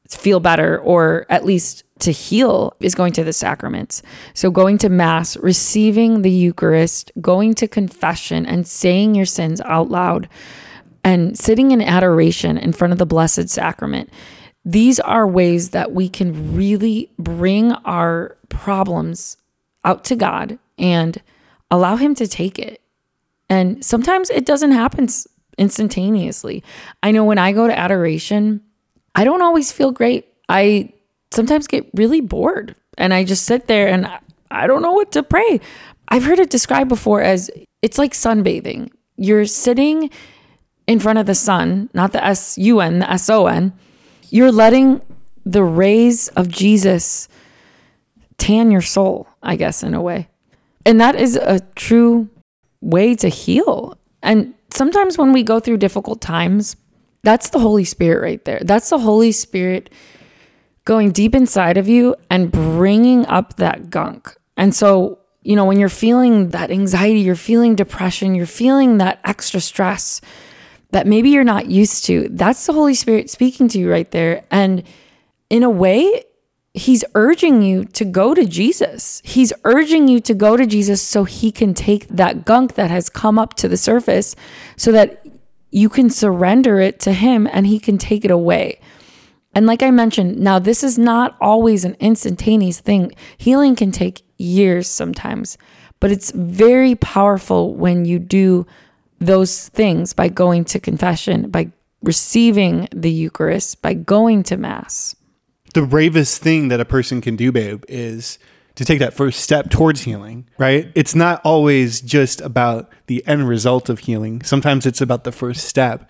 feel 0.09 0.39
better 0.39 0.79
or 0.79 1.25
at 1.29 1.45
least 1.45 1.83
to 1.99 2.11
heal 2.11 2.73
is 2.79 2.95
going 2.95 3.13
to 3.13 3.23
the 3.23 3.33
sacraments. 3.33 4.01
So, 4.33 4.49
going 4.49 4.77
to 4.79 4.89
Mass, 4.89 5.37
receiving 5.37 6.21
the 6.21 6.31
Eucharist, 6.31 7.11
going 7.21 7.53
to 7.55 7.67
confession, 7.67 8.45
and 8.45 8.65
saying 8.65 9.15
your 9.15 9.25
sins 9.25 9.61
out 9.61 9.89
loud, 9.89 10.29
and 11.03 11.37
sitting 11.37 11.71
in 11.71 11.81
adoration 11.81 12.57
in 12.57 12.73
front 12.73 12.93
of 12.93 12.99
the 12.99 13.05
Blessed 13.05 13.49
Sacrament. 13.49 14.09
These 14.65 14.99
are 14.99 15.27
ways 15.27 15.69
that 15.69 15.93
we 15.93 16.09
can 16.09 16.55
really 16.55 17.11
bring 17.17 17.71
our 17.71 18.37
problems 18.49 19.37
out 19.83 20.03
to 20.05 20.15
God 20.15 20.59
and 20.77 21.21
allow 21.71 21.95
Him 21.95 22.15
to 22.15 22.27
take 22.27 22.59
it. 22.59 22.81
And 23.49 23.83
sometimes 23.83 24.29
it 24.29 24.45
doesn't 24.45 24.71
happen 24.71 25.07
instantaneously. 25.57 26.63
I 27.01 27.11
know 27.11 27.25
when 27.25 27.37
I 27.37 27.51
go 27.51 27.67
to 27.67 27.77
adoration, 27.77 28.61
I 29.15 29.23
don't 29.23 29.41
always 29.41 29.71
feel 29.71 29.91
great. 29.91 30.27
I 30.47 30.93
sometimes 31.31 31.67
get 31.67 31.89
really 31.93 32.21
bored 32.21 32.75
and 32.97 33.13
I 33.13 33.23
just 33.23 33.45
sit 33.45 33.67
there 33.67 33.87
and 33.87 34.05
I- 34.51 34.67
don't 34.67 34.81
know 34.81 34.93
what 34.93 35.11
to 35.13 35.23
pray. 35.23 35.59
I've 36.07 36.23
heard 36.23 36.39
it 36.39 36.49
described 36.49 36.89
before 36.89 37.21
as 37.21 37.51
it's 37.81 37.97
like 37.97 38.13
sunbathing. 38.13 38.89
You're 39.15 39.45
sitting 39.45 40.09
in 40.87 40.99
front 40.99 41.19
of 41.19 41.27
the 41.27 41.35
sun, 41.35 41.89
not 41.93 42.13
the 42.13 42.23
S 42.25 42.57
U 42.57 42.79
N, 42.79 42.99
the 42.99 43.11
S 43.11 43.29
O 43.29 43.45
N. 43.45 43.73
You're 44.31 44.51
letting 44.51 45.01
the 45.45 45.63
rays 45.63 46.29
of 46.29 46.47
Jesus 46.47 47.27
tan 48.37 48.71
your 48.71 48.81
soul, 48.81 49.27
I 49.43 49.55
guess, 49.55 49.83
in 49.83 49.93
a 49.93 50.01
way. 50.01 50.29
And 50.85 50.99
that 50.99 51.15
is 51.15 51.35
a 51.35 51.59
true 51.75 52.29
way 52.81 53.13
to 53.15 53.29
heal. 53.29 53.97
And 54.23 54.53
sometimes 54.71 55.17
when 55.17 55.33
we 55.33 55.43
go 55.43 55.59
through 55.59 55.77
difficult 55.77 56.21
times, 56.21 56.75
that's 57.21 57.49
the 57.49 57.59
Holy 57.59 57.83
Spirit 57.83 58.21
right 58.21 58.43
there. 58.45 58.59
That's 58.61 58.89
the 58.89 58.99
Holy 58.99 59.31
Spirit 59.31 59.89
going 60.85 61.11
deep 61.11 61.35
inside 61.35 61.77
of 61.77 61.87
you 61.87 62.15
and 62.29 62.51
bringing 62.51 63.25
up 63.27 63.57
that 63.57 63.89
gunk. 63.89 64.35
And 64.57 64.73
so, 64.73 65.19
you 65.41 65.55
know, 65.55 65.65
when 65.65 65.79
you're 65.79 65.89
feeling 65.89 66.49
that 66.49 66.71
anxiety, 66.71 67.19
you're 67.19 67.35
feeling 67.35 67.75
depression, 67.75 68.35
you're 68.35 68.45
feeling 68.45 68.97
that 68.97 69.19
extra 69.23 69.59
stress 69.59 70.21
that 70.91 71.05
maybe 71.05 71.29
you're 71.29 71.43
not 71.43 71.67
used 71.67 72.05
to, 72.05 72.27
that's 72.31 72.65
the 72.65 72.73
Holy 72.73 72.95
Spirit 72.95 73.29
speaking 73.29 73.67
to 73.67 73.79
you 73.79 73.91
right 73.91 74.09
there. 74.09 74.43
And 74.49 74.83
in 75.49 75.61
a 75.63 75.69
way, 75.69 76.23
He's 76.73 77.03
urging 77.15 77.63
you 77.63 77.85
to 77.85 78.05
go 78.05 78.35
to 78.35 78.45
Jesus. 78.45 79.21
He's 79.25 79.51
urging 79.65 80.07
you 80.07 80.19
to 80.21 80.35
go 80.35 80.55
to 80.55 80.67
Jesus 80.67 81.01
so 81.01 81.23
he 81.23 81.51
can 81.51 81.73
take 81.73 82.07
that 82.09 82.45
gunk 82.45 82.75
that 82.75 82.91
has 82.91 83.09
come 83.09 83.39
up 83.39 83.55
to 83.55 83.67
the 83.67 83.75
surface 83.75 84.35
so 84.77 84.91
that 84.91 85.25
you 85.71 85.89
can 85.89 86.09
surrender 86.09 86.79
it 86.79 86.99
to 87.01 87.13
him 87.13 87.47
and 87.51 87.67
he 87.67 87.79
can 87.79 87.97
take 87.97 88.25
it 88.25 88.31
away. 88.31 88.79
And 89.53 89.65
like 89.65 89.81
I 89.81 89.91
mentioned, 89.91 90.37
now 90.37 90.59
this 90.59 90.83
is 90.83 90.97
not 90.97 91.35
always 91.41 91.83
an 91.83 91.95
instantaneous 91.99 92.79
thing. 92.79 93.11
Healing 93.37 93.75
can 93.75 93.91
take 93.91 94.21
years 94.37 94.87
sometimes, 94.87 95.57
but 95.99 96.11
it's 96.11 96.31
very 96.31 96.95
powerful 96.95 97.73
when 97.73 98.05
you 98.05 98.19
do 98.19 98.65
those 99.19 99.69
things 99.69 100.13
by 100.13 100.29
going 100.29 100.65
to 100.65 100.79
confession, 100.79 101.49
by 101.49 101.71
receiving 102.03 102.87
the 102.93 103.11
Eucharist, 103.11 103.81
by 103.81 103.93
going 103.93 104.43
to 104.43 104.57
Mass. 104.57 105.15
the 105.73 105.81
bravest 105.81 106.41
thing 106.41 106.69
that 106.69 106.79
a 106.79 106.85
person 106.85 107.21
can 107.21 107.35
do, 107.35 107.51
babe, 107.51 107.83
is 107.87 108.39
to 108.79 108.85
take 108.85 108.99
that 108.99 109.13
first 109.13 109.41
step 109.41 109.69
towards 109.69 110.03
healing, 110.03 110.47
right? 110.57 110.89
It's 110.95 111.13
not 111.13 111.41
always 111.43 111.99
just 111.99 112.39
about 112.39 112.89
the 113.07 113.21
end 113.27 113.45
result 113.45 113.89
of 113.89 113.99
healing. 113.99 114.41
Sometimes 114.41 114.85
it's 114.85 115.01
about 115.01 115.25
the 115.25 115.33
first 115.33 115.65
step. 115.65 116.09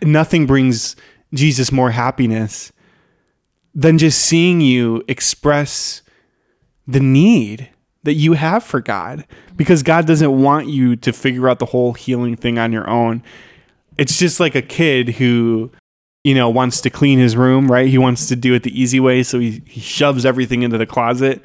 Nothing 0.00 0.46
brings 0.46 0.96
Jesus 1.34 1.70
more 1.70 1.90
happiness 1.90 2.72
than 3.74 3.98
just 3.98 4.20
seeing 4.24 4.62
you 4.62 5.04
express 5.06 6.00
the 6.86 7.00
need 7.00 7.68
that 8.04 8.14
you 8.14 8.32
have 8.32 8.64
for 8.64 8.80
God 8.80 9.26
because 9.54 9.82
God 9.82 10.06
doesn't 10.06 10.40
want 10.40 10.66
you 10.66 10.96
to 10.96 11.12
figure 11.12 11.46
out 11.46 11.58
the 11.58 11.66
whole 11.66 11.92
healing 11.92 12.36
thing 12.36 12.58
on 12.58 12.72
your 12.72 12.88
own. 12.88 13.22
It's 13.98 14.18
just 14.18 14.40
like 14.40 14.54
a 14.54 14.62
kid 14.62 15.10
who 15.10 15.70
you 16.24 16.34
know, 16.34 16.48
wants 16.48 16.80
to 16.80 16.88
clean 16.88 17.18
his 17.18 17.36
room, 17.36 17.70
right? 17.70 17.88
He 17.88 17.98
wants 17.98 18.28
to 18.28 18.36
do 18.36 18.54
it 18.54 18.62
the 18.62 18.80
easy 18.80 18.98
way, 18.98 19.22
so 19.22 19.38
he, 19.38 19.62
he 19.66 19.80
shoves 19.80 20.24
everything 20.24 20.62
into 20.62 20.78
the 20.78 20.86
closet. 20.86 21.44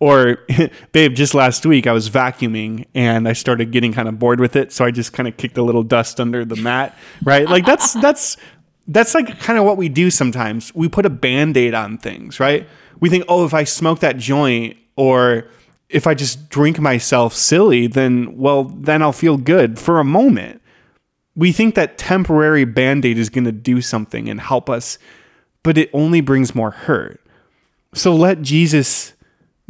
Or, 0.00 0.38
babe, 0.92 1.14
just 1.14 1.34
last 1.34 1.64
week 1.64 1.86
I 1.86 1.92
was 1.92 2.10
vacuuming 2.10 2.86
and 2.94 3.28
I 3.28 3.32
started 3.32 3.70
getting 3.70 3.92
kind 3.92 4.08
of 4.08 4.18
bored 4.18 4.40
with 4.40 4.56
it, 4.56 4.72
so 4.72 4.84
I 4.84 4.90
just 4.90 5.12
kind 5.12 5.28
of 5.28 5.36
kicked 5.36 5.56
a 5.56 5.62
little 5.62 5.82
dust 5.82 6.20
under 6.20 6.44
the 6.44 6.56
mat, 6.56 6.96
right? 7.22 7.48
Like 7.48 7.64
that's 7.64 7.92
that's 8.02 8.36
that's 8.86 9.14
like 9.14 9.38
kind 9.40 9.58
of 9.58 9.64
what 9.64 9.76
we 9.76 9.88
do 9.88 10.10
sometimes. 10.10 10.74
We 10.74 10.88
put 10.88 11.06
a 11.06 11.10
band-aid 11.10 11.74
on 11.74 11.98
things, 11.98 12.38
right? 12.38 12.68
We 13.00 13.08
think, 13.08 13.24
"Oh, 13.28 13.44
if 13.44 13.54
I 13.54 13.64
smoke 13.64 14.00
that 14.00 14.18
joint 14.18 14.76
or 14.96 15.48
if 15.88 16.06
I 16.06 16.14
just 16.14 16.48
drink 16.48 16.78
myself 16.80 17.34
silly, 17.34 17.86
then 17.86 18.36
well, 18.36 18.64
then 18.64 19.00
I'll 19.00 19.12
feel 19.12 19.36
good 19.36 19.78
for 19.78 20.00
a 20.00 20.04
moment." 20.04 20.60
we 21.36 21.52
think 21.52 21.74
that 21.74 21.98
temporary 21.98 22.64
band-aid 22.64 23.18
is 23.18 23.28
going 23.28 23.44
to 23.44 23.52
do 23.52 23.80
something 23.80 24.28
and 24.28 24.40
help 24.40 24.70
us 24.70 24.98
but 25.62 25.78
it 25.78 25.90
only 25.92 26.20
brings 26.20 26.54
more 26.54 26.70
hurt 26.70 27.20
so 27.92 28.14
let 28.14 28.42
jesus 28.42 29.13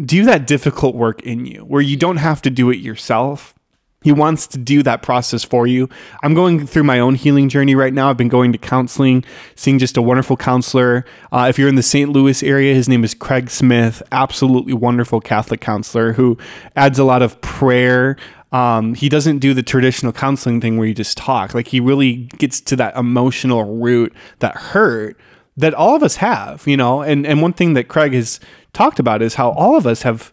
do 0.02 0.24
that 0.24 0.46
difficult 0.46 0.94
work 0.94 1.22
in 1.22 1.46
you 1.46 1.60
where 1.60 1.82
you 1.82 1.96
don't 1.96 2.16
have 2.16 2.42
to 2.42 2.50
do 2.50 2.70
it 2.70 2.78
yourself. 2.78 3.54
He 4.02 4.12
wants 4.12 4.46
to 4.48 4.58
do 4.58 4.82
that 4.82 5.02
process 5.02 5.44
for 5.44 5.66
you. 5.66 5.88
I'm 6.22 6.34
going 6.34 6.66
through 6.66 6.82
my 6.82 6.98
own 6.98 7.14
healing 7.14 7.48
journey 7.48 7.74
right 7.74 7.94
now. 7.94 8.10
I've 8.10 8.18
been 8.18 8.28
going 8.28 8.52
to 8.52 8.58
counseling 8.58 9.24
seeing 9.54 9.78
just 9.78 9.96
a 9.96 10.02
wonderful 10.02 10.36
counselor. 10.36 11.06
Uh, 11.32 11.46
if 11.48 11.58
you're 11.58 11.70
in 11.70 11.74
the 11.76 11.82
st 11.82 12.10
louis 12.10 12.42
area 12.42 12.74
his 12.74 12.88
name 12.88 13.02
is 13.02 13.14
craig 13.14 13.48
smith 13.48 14.02
absolutely 14.12 14.74
wonderful 14.74 15.20
catholic 15.20 15.62
counselor 15.62 16.12
who 16.12 16.36
adds 16.76 16.98
a 16.98 17.04
lot 17.04 17.22
of 17.22 17.40
prayer. 17.40 18.16
Um, 18.52 18.94
he 18.94 19.08
doesn't 19.08 19.38
do 19.38 19.54
the 19.54 19.64
traditional 19.64 20.12
counseling 20.12 20.60
thing 20.60 20.76
where 20.76 20.86
you 20.86 20.94
just 20.94 21.16
talk. 21.16 21.54
Like 21.54 21.66
he 21.66 21.80
really 21.80 22.28
gets 22.38 22.60
to 22.60 22.76
that 22.76 22.96
emotional 22.96 23.64
root, 23.64 24.14
that 24.38 24.54
hurt 24.54 25.16
that 25.56 25.74
all 25.74 25.94
of 25.94 26.02
us 26.02 26.16
have, 26.16 26.66
you 26.66 26.76
know. 26.76 27.02
And 27.02 27.26
and 27.26 27.42
one 27.42 27.52
thing 27.52 27.74
that 27.74 27.88
Craig 27.88 28.12
has 28.12 28.40
talked 28.72 28.98
about 28.98 29.22
is 29.22 29.34
how 29.34 29.50
all 29.50 29.76
of 29.76 29.86
us 29.86 30.02
have, 30.02 30.32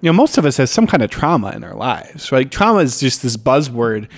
you 0.00 0.10
know, 0.10 0.16
most 0.16 0.38
of 0.38 0.44
us 0.44 0.56
has 0.58 0.70
some 0.70 0.86
kind 0.86 1.02
of 1.02 1.10
trauma 1.10 1.50
in 1.52 1.64
our 1.64 1.74
lives. 1.74 2.30
Right? 2.32 2.50
Trauma 2.50 2.80
is 2.80 3.00
just 3.00 3.22
this 3.22 3.36
buzzword. 3.36 4.08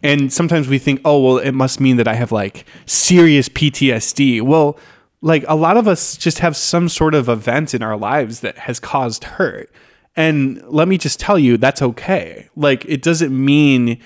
And 0.00 0.32
sometimes 0.32 0.68
we 0.68 0.78
think, 0.78 1.00
oh, 1.04 1.20
well, 1.20 1.38
it 1.38 1.52
must 1.52 1.80
mean 1.80 1.96
that 1.96 2.06
I 2.06 2.14
have 2.14 2.30
like 2.30 2.64
serious 2.86 3.48
PTSD. 3.48 4.42
Well, 4.42 4.78
like 5.20 5.44
a 5.48 5.56
lot 5.56 5.76
of 5.76 5.88
us 5.88 6.16
just 6.16 6.38
have 6.38 6.56
some 6.56 6.88
sort 6.88 7.14
of 7.14 7.28
event 7.28 7.74
in 7.74 7.82
our 7.82 7.96
lives 7.96 8.40
that 8.40 8.58
has 8.58 8.78
caused 8.78 9.24
hurt. 9.24 9.70
And 10.14 10.62
let 10.66 10.88
me 10.88 10.98
just 10.98 11.20
tell 11.20 11.38
you, 11.38 11.56
that's 11.56 11.82
okay. 11.82 12.48
Like, 12.56 12.84
it 12.86 13.02
doesn't 13.02 13.32
mean 13.32 14.00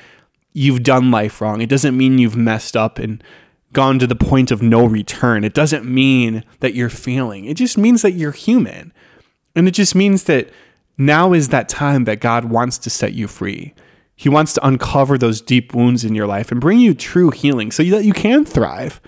you've 0.53 0.83
done 0.83 1.11
life 1.11 1.41
wrong. 1.41 1.61
It 1.62 1.69
doesn't 1.69 1.97
mean 1.97 2.19
you've 2.19 2.37
messed 2.37 2.77
up 2.77 2.99
and 2.99 3.23
gone 3.73 3.99
to 3.99 4.07
the 4.07 4.17
point 4.17 4.50
of 4.50 4.62
no 4.62 4.85
return. 4.85 5.45
It 5.45 5.55
doesn't 5.55 5.85
mean 5.85 6.45
that 6.61 6.75
you're 6.75 6.88
failing. 6.88 7.45
It 7.45 7.55
just 7.55 7.79
means 7.79 8.02
that 8.02 8.12
you're 8.12 8.33
human. 8.33 8.93
And 9.55 9.69
it 9.69 9.73
just 9.73 9.95
means 9.95 10.25
that 10.25 10.50
now 10.99 11.33
is 11.33 11.49
that 11.49 11.69
time 11.69 12.05
that 12.05 12.21
God 12.21 12.47
wants 12.47 12.79
to 12.79 12.91
set 12.91 13.12
you 13.12 13.29
free. 13.29 13.75
He 14.14 14.29
wants 14.29 14.52
to 14.55 14.67
uncover 14.67 15.19
those 15.19 15.41
deep 15.41 15.75
wounds 15.75 16.05
in 16.05 16.14
your 16.14 16.26
life 16.26 16.52
and 16.52 16.61
bring 16.61 16.79
you 16.79 16.95
true 16.95 17.31
healing 17.31 17.73
so 17.73 17.83
that 17.83 18.05
you 18.05 18.12
can 18.12 18.45
thrive. 18.45 19.00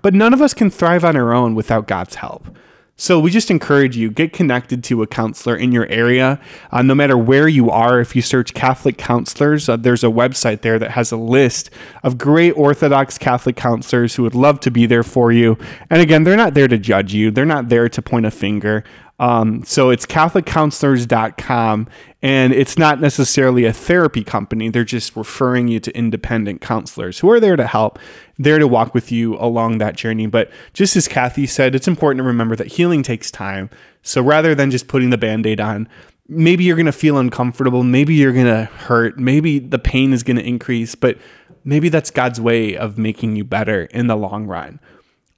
But 0.00 0.14
none 0.14 0.32
of 0.32 0.40
us 0.40 0.54
can 0.54 0.70
thrive 0.70 1.04
on 1.04 1.16
our 1.16 1.32
own 1.32 1.54
without 1.54 1.86
God's 1.86 2.16
help. 2.16 2.56
So 3.02 3.18
we 3.18 3.32
just 3.32 3.50
encourage 3.50 3.96
you 3.96 4.12
get 4.12 4.32
connected 4.32 4.84
to 4.84 5.02
a 5.02 5.08
counselor 5.08 5.56
in 5.56 5.72
your 5.72 5.88
area. 5.88 6.38
Uh, 6.70 6.82
no 6.82 6.94
matter 6.94 7.18
where 7.18 7.48
you 7.48 7.68
are, 7.68 7.98
if 7.98 8.14
you 8.14 8.22
search 8.22 8.54
Catholic 8.54 8.96
counselors, 8.96 9.68
uh, 9.68 9.76
there's 9.76 10.04
a 10.04 10.06
website 10.06 10.60
there 10.60 10.78
that 10.78 10.92
has 10.92 11.10
a 11.10 11.16
list 11.16 11.68
of 12.04 12.16
great 12.16 12.52
Orthodox 12.52 13.18
Catholic 13.18 13.56
counselors 13.56 14.14
who 14.14 14.22
would 14.22 14.36
love 14.36 14.60
to 14.60 14.70
be 14.70 14.86
there 14.86 15.02
for 15.02 15.32
you. 15.32 15.58
And 15.90 16.00
again, 16.00 16.22
they're 16.22 16.36
not 16.36 16.54
there 16.54 16.68
to 16.68 16.78
judge 16.78 17.12
you. 17.12 17.32
They're 17.32 17.44
not 17.44 17.70
there 17.70 17.88
to 17.88 18.00
point 18.00 18.24
a 18.24 18.30
finger. 18.30 18.84
Um, 19.22 19.62
so 19.64 19.90
it's 19.90 20.04
CatholicCounselors.com, 20.04 21.88
and 22.22 22.52
it's 22.52 22.76
not 22.76 23.00
necessarily 23.00 23.64
a 23.64 23.72
therapy 23.72 24.24
company. 24.24 24.68
They're 24.68 24.82
just 24.82 25.14
referring 25.14 25.68
you 25.68 25.78
to 25.78 25.96
independent 25.96 26.60
counselors 26.60 27.20
who 27.20 27.30
are 27.30 27.38
there 27.38 27.54
to 27.54 27.68
help, 27.68 28.00
there 28.36 28.58
to 28.58 28.66
walk 28.66 28.94
with 28.94 29.12
you 29.12 29.36
along 29.36 29.78
that 29.78 29.94
journey. 29.94 30.26
But 30.26 30.50
just 30.72 30.96
as 30.96 31.06
Kathy 31.06 31.46
said, 31.46 31.76
it's 31.76 31.86
important 31.86 32.18
to 32.18 32.24
remember 32.24 32.56
that 32.56 32.66
healing 32.66 33.04
takes 33.04 33.30
time. 33.30 33.70
So 34.02 34.20
rather 34.20 34.56
than 34.56 34.72
just 34.72 34.88
putting 34.88 35.10
the 35.10 35.18
band 35.18 35.46
aid 35.46 35.60
on, 35.60 35.88
maybe 36.26 36.64
you're 36.64 36.74
going 36.74 36.86
to 36.86 36.92
feel 36.92 37.16
uncomfortable. 37.16 37.84
Maybe 37.84 38.14
you're 38.14 38.32
going 38.32 38.46
to 38.46 38.64
hurt. 38.64 39.20
Maybe 39.20 39.60
the 39.60 39.78
pain 39.78 40.12
is 40.12 40.24
going 40.24 40.38
to 40.38 40.44
increase, 40.44 40.96
but 40.96 41.16
maybe 41.62 41.88
that's 41.88 42.10
God's 42.10 42.40
way 42.40 42.76
of 42.76 42.98
making 42.98 43.36
you 43.36 43.44
better 43.44 43.84
in 43.84 44.08
the 44.08 44.16
long 44.16 44.48
run. 44.48 44.80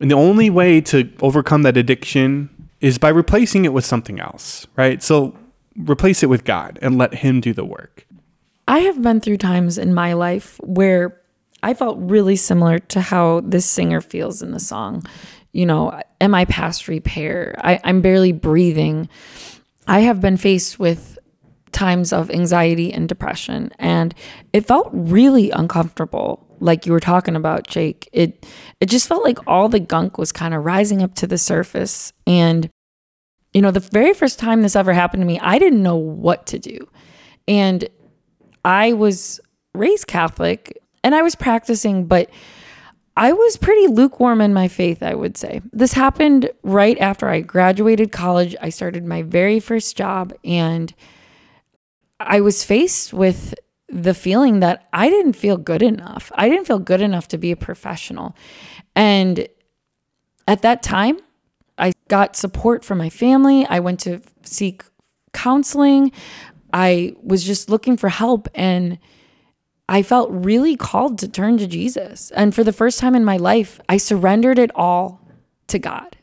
And 0.01 0.11
the 0.11 0.17
only 0.17 0.49
way 0.49 0.81
to 0.83 1.11
overcome 1.21 1.65
that 1.65 1.77
addiction 1.77 2.49
is 2.85 2.99
by 2.99 3.09
replacing 3.09 3.65
it 3.65 3.73
with 3.73 3.87
something 3.87 4.21
else, 4.21 4.67
right? 4.77 5.03
So 5.03 5.35
replace 5.75 6.23
it 6.23 6.29
with 6.29 6.45
God 6.45 6.79
and 6.83 6.99
let 6.99 7.15
Him 7.15 7.41
do 7.41 7.55
the 7.55 7.65
work. 7.65 8.07
I 8.69 8.81
have 8.81 9.01
been 9.01 9.23
through 9.23 9.39
times 9.39 9.79
in 9.79 9.95
my 9.95 10.13
life 10.13 10.61
where 10.63 11.19
I 11.63 11.73
felt 11.73 11.97
really 11.99 12.37
similar 12.37 12.79
to 12.79 13.01
how 13.01 13.41
this 13.41 13.65
singer 13.65 14.03
feels 14.03 14.43
in 14.43 14.51
the 14.51 14.61
song. 14.61 15.03
You 15.53 15.65
know, 15.65 15.99
am 16.21 16.35
I 16.35 16.45
past 16.45 16.87
repair? 16.87 17.55
I, 17.57 17.81
I'm 17.85 18.03
barely 18.03 18.33
breathing. 18.33 19.09
I 19.89 20.01
have 20.01 20.21
been 20.21 20.37
faced 20.37 20.79
with 20.79 21.19
times 21.73 22.13
of 22.13 22.31
anxiety 22.31 22.93
and 22.93 23.09
depression, 23.09 23.73
and 23.79 24.15
it 24.53 24.67
felt 24.67 24.91
really 24.93 25.51
uncomfortable. 25.51 26.44
Like 26.61 26.87
you 26.87 26.93
were 26.93 27.01
talking 27.01 27.37
about, 27.37 27.67
Jake. 27.67 28.09
It 28.13 28.47
it 28.81 28.87
just 28.89 29.09
felt 29.09 29.25
like 29.25 29.39
all 29.47 29.69
the 29.69 29.81
gunk 29.81 30.19
was 30.19 30.33
kind 30.33 30.55
of 30.55 30.65
rising 30.65 31.03
up 31.03 31.15
to 31.17 31.27
the 31.27 31.39
surface, 31.39 32.13
and 32.27 32.71
You 33.55 33.63
know, 33.63 33.71
the 33.71 33.81
very 33.81 34.13
first 34.15 34.39
time 34.39 34.63
this 34.63 34.77
ever 34.77 34.93
happened 34.93 35.21
to 35.23 35.27
me, 35.27 35.39
I 35.41 35.59
didn't 35.59 35.83
know 35.83 35.97
what 35.97 36.47
to 36.47 36.59
do. 36.59 36.89
And 37.47 37.89
I 38.65 38.93
was 38.93 39.41
raised 39.75 40.07
Catholic 40.09 40.83
and 41.05 41.15
I 41.15 41.23
was 41.23 41.37
practicing, 41.37 42.07
but 42.07 42.31
I 43.17 43.33
was 43.33 43.57
pretty 43.57 43.87
lukewarm 43.87 44.41
in 44.41 44.53
my 44.53 44.67
faith, 44.67 45.03
I 45.03 45.15
would 45.15 45.37
say. 45.37 45.61
This 45.73 45.93
happened 45.93 46.51
right 46.65 46.99
after 46.99 47.29
I 47.29 47.41
graduated 47.43 48.11
college. 48.11 48.57
I 48.61 48.71
started 48.71 49.05
my 49.05 49.23
very 49.23 49.61
first 49.61 49.97
job, 49.97 50.33
and 50.45 50.93
I 52.19 52.41
was 52.41 52.65
faced 52.65 53.13
with 53.13 53.55
the 53.89 54.15
feeling 54.15 54.61
that 54.61 54.89
I 54.93 55.09
didn't 55.09 55.35
feel 55.35 55.57
good 55.57 55.83
enough. 55.83 56.33
I 56.35 56.49
didn't 56.49 56.67
feel 56.67 56.79
good 56.79 57.01
enough 57.01 57.29
to 57.29 57.39
be 57.39 57.53
a 57.53 57.57
professional. 57.57 58.37
And 58.97 59.47
at 60.49 60.63
that 60.63 60.83
time, 60.83 61.19
I 61.79 61.93
got 62.09 62.37
support 62.37 62.85
from 62.85 62.99
my 62.99 63.11
family. 63.11 63.67
I 63.67 63.81
went 63.81 64.01
to 64.01 64.21
seek 64.43 64.85
counseling. 65.33 66.13
I 66.73 67.15
was 67.23 67.45
just 67.45 67.69
looking 67.69 67.97
for 67.97 68.09
help 68.09 68.49
and 68.55 68.99
I 69.89 70.03
felt 70.03 70.31
really 70.31 70.77
called 70.77 71.19
to 71.19 71.29
turn 71.29 71.59
to 71.59 71.67
Jesus. 71.67 72.31
And 72.31 72.55
for 72.55 72.65
the 72.65 72.73
first 72.73 72.99
time 72.99 73.15
in 73.15 73.25
my 73.25 73.37
life, 73.37 73.81
I 73.89 73.99
surrendered 73.99 74.59
it 74.59 74.71
all 74.75 75.21
to 75.69 75.79
God. 75.79 76.17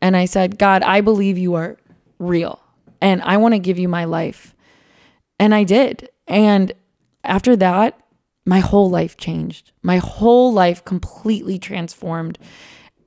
And 0.00 0.16
I 0.16 0.24
said, 0.24 0.58
God, 0.58 0.82
I 0.82 1.00
believe 1.00 1.38
you 1.38 1.54
are 1.54 1.76
real 2.18 2.60
and 3.00 3.20
I 3.22 3.36
want 3.36 3.54
to 3.54 3.58
give 3.58 3.78
you 3.78 3.88
my 3.88 4.04
life. 4.04 4.54
And 5.38 5.54
I 5.54 5.64
did. 5.64 6.08
And 6.26 6.72
after 7.24 7.56
that, 7.56 7.98
my 8.46 8.60
whole 8.60 8.90
life 8.90 9.16
changed. 9.16 9.72
My 9.82 9.98
whole 9.98 10.52
life 10.52 10.84
completely 10.84 11.58
transformed. 11.58 12.38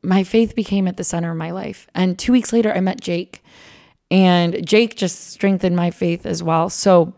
My 0.01 0.23
faith 0.23 0.55
became 0.55 0.87
at 0.87 0.97
the 0.97 1.03
center 1.03 1.31
of 1.31 1.37
my 1.37 1.51
life. 1.51 1.87
And 1.93 2.17
two 2.17 2.31
weeks 2.31 2.51
later, 2.51 2.73
I 2.73 2.79
met 2.79 3.01
Jake, 3.01 3.43
and 4.09 4.65
Jake 4.65 4.95
just 4.95 5.31
strengthened 5.31 5.75
my 5.75 5.91
faith 5.91 6.25
as 6.25 6.41
well. 6.41 6.69
So, 6.69 7.13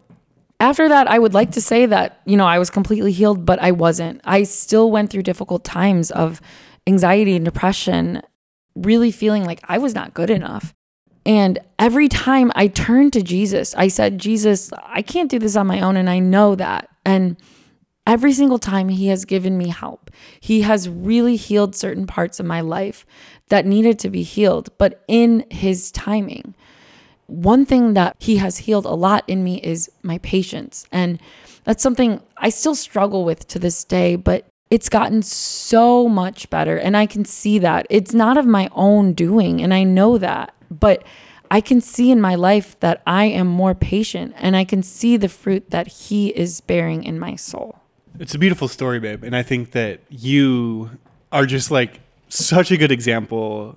after 0.61 0.89
that, 0.89 1.07
I 1.07 1.19
would 1.19 1.33
like 1.33 1.51
to 1.51 1.61
say 1.61 1.85
that, 1.85 2.19
you 2.25 2.35
know, 2.35 2.45
I 2.45 2.59
was 2.59 2.69
completely 2.69 3.13
healed, 3.13 3.45
but 3.45 3.59
I 3.59 3.71
wasn't. 3.71 4.19
I 4.25 4.43
still 4.43 4.91
went 4.91 5.09
through 5.09 5.23
difficult 5.23 5.63
times 5.63 6.11
of 6.11 6.41
anxiety 6.85 7.37
and 7.37 7.45
depression, 7.45 8.21
really 8.75 9.11
feeling 9.11 9.45
like 9.45 9.61
I 9.69 9.77
was 9.77 9.95
not 9.95 10.13
good 10.13 10.29
enough. 10.29 10.73
And 11.25 11.59
every 11.77 12.07
time 12.07 12.51
I 12.55 12.67
turned 12.67 13.13
to 13.13 13.21
Jesus, 13.21 13.75
I 13.75 13.87
said, 13.87 14.17
Jesus, 14.17 14.71
I 14.83 15.01
can't 15.01 15.29
do 15.29 15.39
this 15.39 15.55
on 15.55 15.67
my 15.67 15.81
own. 15.81 15.97
And 15.97 16.09
I 16.09 16.19
know 16.19 16.55
that. 16.55 16.89
And 17.05 17.37
every 18.07 18.33
single 18.33 18.59
time 18.59 18.89
he 18.89 19.07
has 19.07 19.25
given 19.25 19.57
me 19.57 19.69
help, 19.69 20.09
he 20.39 20.61
has 20.61 20.89
really 20.89 21.35
healed 21.35 21.75
certain 21.75 22.07
parts 22.07 22.39
of 22.39 22.45
my 22.45 22.61
life 22.61 23.05
that 23.49 23.65
needed 23.65 23.99
to 23.99 24.09
be 24.09 24.23
healed, 24.23 24.69
but 24.77 25.03
in 25.07 25.45
his 25.49 25.91
timing 25.91 26.55
one 27.29 27.65
thing 27.65 27.93
that 27.93 28.15
he 28.19 28.37
has 28.37 28.57
healed 28.59 28.85
a 28.85 28.93
lot 28.93 29.23
in 29.27 29.43
me 29.43 29.57
is 29.61 29.89
my 30.01 30.17
patience. 30.19 30.87
And 30.91 31.21
that's 31.63 31.83
something 31.83 32.21
I 32.37 32.49
still 32.49 32.75
struggle 32.75 33.23
with 33.23 33.47
to 33.49 33.59
this 33.59 33.83
day, 33.83 34.15
but 34.15 34.47
it's 34.71 34.89
gotten 34.89 35.21
so 35.21 36.07
much 36.09 36.49
better. 36.49 36.77
And 36.77 36.97
I 36.97 37.05
can 37.05 37.25
see 37.25 37.59
that. 37.59 37.85
It's 37.89 38.13
not 38.13 38.37
of 38.37 38.45
my 38.45 38.69
own 38.71 39.13
doing. 39.13 39.61
And 39.61 39.73
I 39.73 39.83
know 39.83 40.17
that. 40.17 40.53
But 40.69 41.03
I 41.51 41.61
can 41.61 41.81
see 41.81 42.11
in 42.11 42.21
my 42.21 42.35
life 42.35 42.79
that 42.79 43.01
I 43.07 43.25
am 43.25 43.47
more 43.47 43.73
patient 43.73 44.35
and 44.37 44.55
I 44.55 44.63
can 44.63 44.83
see 44.83 45.17
the 45.17 45.29
fruit 45.29 45.71
that 45.71 45.87
he 45.87 46.29
is 46.29 46.61
bearing 46.61 47.03
in 47.03 47.19
my 47.19 47.35
soul. 47.35 47.79
It's 48.19 48.35
a 48.35 48.39
beautiful 48.39 48.67
story, 48.67 48.99
babe. 48.99 49.23
And 49.23 49.35
I 49.35 49.43
think 49.43 49.71
that 49.71 50.01
you 50.09 50.91
are 51.31 51.45
just 51.45 51.71
like 51.71 52.01
such 52.27 52.71
a 52.71 52.77
good 52.77 52.91
example 52.91 53.75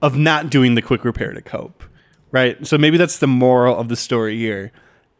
of 0.00 0.16
not 0.16 0.50
doing 0.50 0.74
the 0.74 0.82
quick 0.82 1.04
repair 1.04 1.32
to 1.32 1.42
cope 1.42 1.84
right? 2.32 2.66
So 2.66 2.76
maybe 2.76 2.96
that's 2.96 3.18
the 3.18 3.28
moral 3.28 3.78
of 3.78 3.88
the 3.88 3.96
story 3.96 4.36
here. 4.36 4.72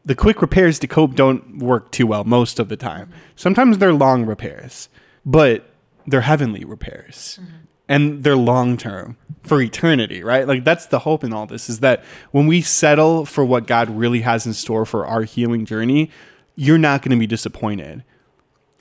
The 0.05 0.17
quick 0.17 0.43
repairs 0.43 0.81
to 0.81 0.89
cope 0.89 1.15
don't 1.15 1.59
work 1.59 1.93
too 1.93 2.09
well 2.09 2.25
most 2.25 2.59
of 2.59 2.69
the 2.69 2.77
time. 2.77 3.13
Sometimes 3.37 3.79
they're 3.79 3.93
long 3.93 4.27
repairs, 4.27 4.89
but 5.25 5.71
they're 6.09 6.23
heavenly 6.23 6.65
repairs. 6.65 7.39
Mm-hmm. 7.41 7.57
And 7.89 8.23
they're 8.25 8.37
long 8.37 8.77
term 8.77 9.17
for 9.43 9.61
eternity, 9.61 10.23
right? 10.23 10.47
Like 10.47 10.65
that's 10.65 10.87
the 10.87 11.01
hope 11.01 11.25
in 11.25 11.33
all 11.33 11.47
this 11.47 11.69
is 11.69 11.81
that 11.81 12.05
when 12.31 12.47
we 12.47 12.61
settle 12.61 13.25
for 13.25 13.45
what 13.45 13.67
God 13.67 13.91
really 13.91 14.21
has 14.21 14.47
in 14.47 14.55
store 14.55 14.87
for 14.87 15.05
our 15.07 15.23
healing 15.23 15.67
journey, 15.67 16.11
you're 16.55 16.79
not 16.79 17.03
going 17.03 17.11
to 17.11 17.21
be 17.21 17.27
disappointed. 17.27 18.05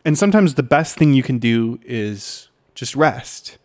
And 0.05 0.17
sometimes 0.17 0.55
the 0.55 0.63
best 0.63 0.97
thing 0.97 1.13
you 1.13 1.23
can 1.23 1.39
do 1.39 1.79
is 1.83 2.49
just 2.75 2.95
rest 2.95 3.57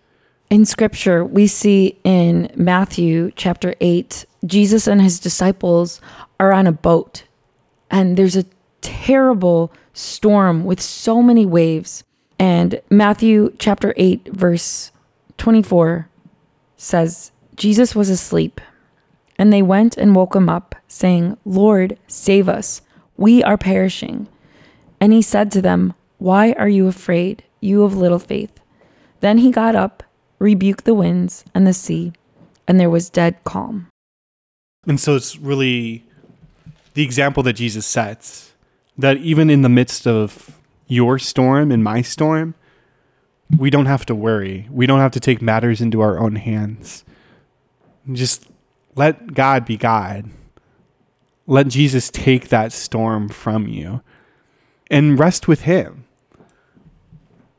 in 0.51 0.65
scripture, 0.65 1.25
we 1.25 1.47
see 1.47 1.99
in 2.05 2.51
Matthew 2.55 3.33
chapter 3.35 3.75
8, 3.81 4.25
Jesus 4.45 4.87
and 4.87 5.01
his 5.01 5.19
disciples 5.19 6.01
are 6.39 6.53
on 6.53 6.67
a 6.67 6.73
boat, 6.73 7.25
and 7.91 8.17
there's 8.17 8.37
a 8.37 8.45
terrible 8.81 9.73
storm 9.93 10.65
with 10.65 10.81
so 10.81 11.21
many 11.21 11.45
waves. 11.45 12.05
And 12.39 12.81
Matthew 12.91 13.55
chapter 13.59 13.93
8, 13.97 14.29
verse 14.29 14.93
24 15.39 16.09
says, 16.77 17.33
Jesus 17.57 17.95
was 17.95 18.11
asleep, 18.11 18.61
and 19.39 19.53
they 19.53 19.63
went 19.63 19.97
and 19.97 20.15
woke 20.15 20.35
him 20.35 20.49
up, 20.49 20.75
saying, 20.89 21.37
Lord, 21.45 21.99
save 22.07 22.49
us. 22.49 22.83
We 23.17 23.43
are 23.43 23.57
perishing. 23.57 24.29
And 25.01 25.13
he 25.13 25.23
said 25.23 25.51
to 25.53 25.63
them, 25.63 25.95
Why 26.19 26.53
are 26.53 26.69
you 26.69 26.87
afraid, 26.87 27.45
you 27.61 27.83
of 27.83 27.97
little 27.97 28.19
faith? 28.19 28.61
Then 29.21 29.39
he 29.39 29.51
got 29.51 29.75
up 29.75 30.03
rebuked 30.39 30.85
the 30.85 30.95
winds 30.95 31.45
and 31.55 31.67
the 31.67 31.73
sea, 31.73 32.13
and 32.67 32.79
there 32.79 32.91
was 32.91 33.11
dead 33.11 33.43
calm. 33.45 33.89
And 34.87 35.01
so 35.01 35.17
it's 35.17 35.37
really 35.37 36.05
the 36.95 37.03
example 37.03 37.43
that 37.45 37.55
Jesus 37.55 37.87
sets 37.87 38.53
that 38.99 39.19
even 39.19 39.51
in 39.51 39.63
the 39.63 39.69
midst 39.69 40.07
of 40.07 40.59
your 40.87 41.19
storm 41.19 41.71
and 41.71 41.83
my 41.83 42.03
storm, 42.03 42.55
we 43.57 43.71
don't 43.71 43.87
have 43.87 44.07
to 44.07 44.15
worry. 44.15 44.69
We 44.71 44.87
don't 44.87 44.99
have 44.99 45.13
to 45.13 45.21
take 45.21 45.41
matters 45.41 45.81
into 45.81 46.01
our 46.01 46.19
own 46.19 46.37
hands. 46.37 47.05
Just 48.13 48.47
let 48.95 49.35
God 49.35 49.65
be 49.65 49.77
God. 49.77 50.31
Let 51.47 51.69
Jesus 51.69 52.11
take 52.11 52.49
that 52.49 52.73
storm 52.73 53.29
from 53.29 53.69
you 53.69 54.03
and 54.91 55.19
rest 55.19 55.47
with 55.47 55.63
Him. 55.63 56.05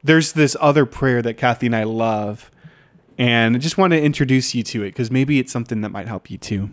There's 0.04 0.34
this 0.34 0.56
other 0.60 0.86
prayer 0.86 1.22
that 1.22 1.36
Kathy 1.36 1.68
and 1.68 1.76
I 1.76 1.84
love 1.84 2.52
and 3.18 3.56
I 3.56 3.60
just 3.60 3.78
want 3.78 3.94
to 3.94 4.02
introduce 4.02 4.54
you 4.54 4.64
to 4.64 4.84
it 4.84 4.90
because 4.90 5.10
maybe 5.10 5.40
it's 5.40 5.52
something 5.52 5.82
that 5.82 5.90
might 5.90 6.08
help 6.08 6.30
you 6.30 6.38
too. 6.38 6.70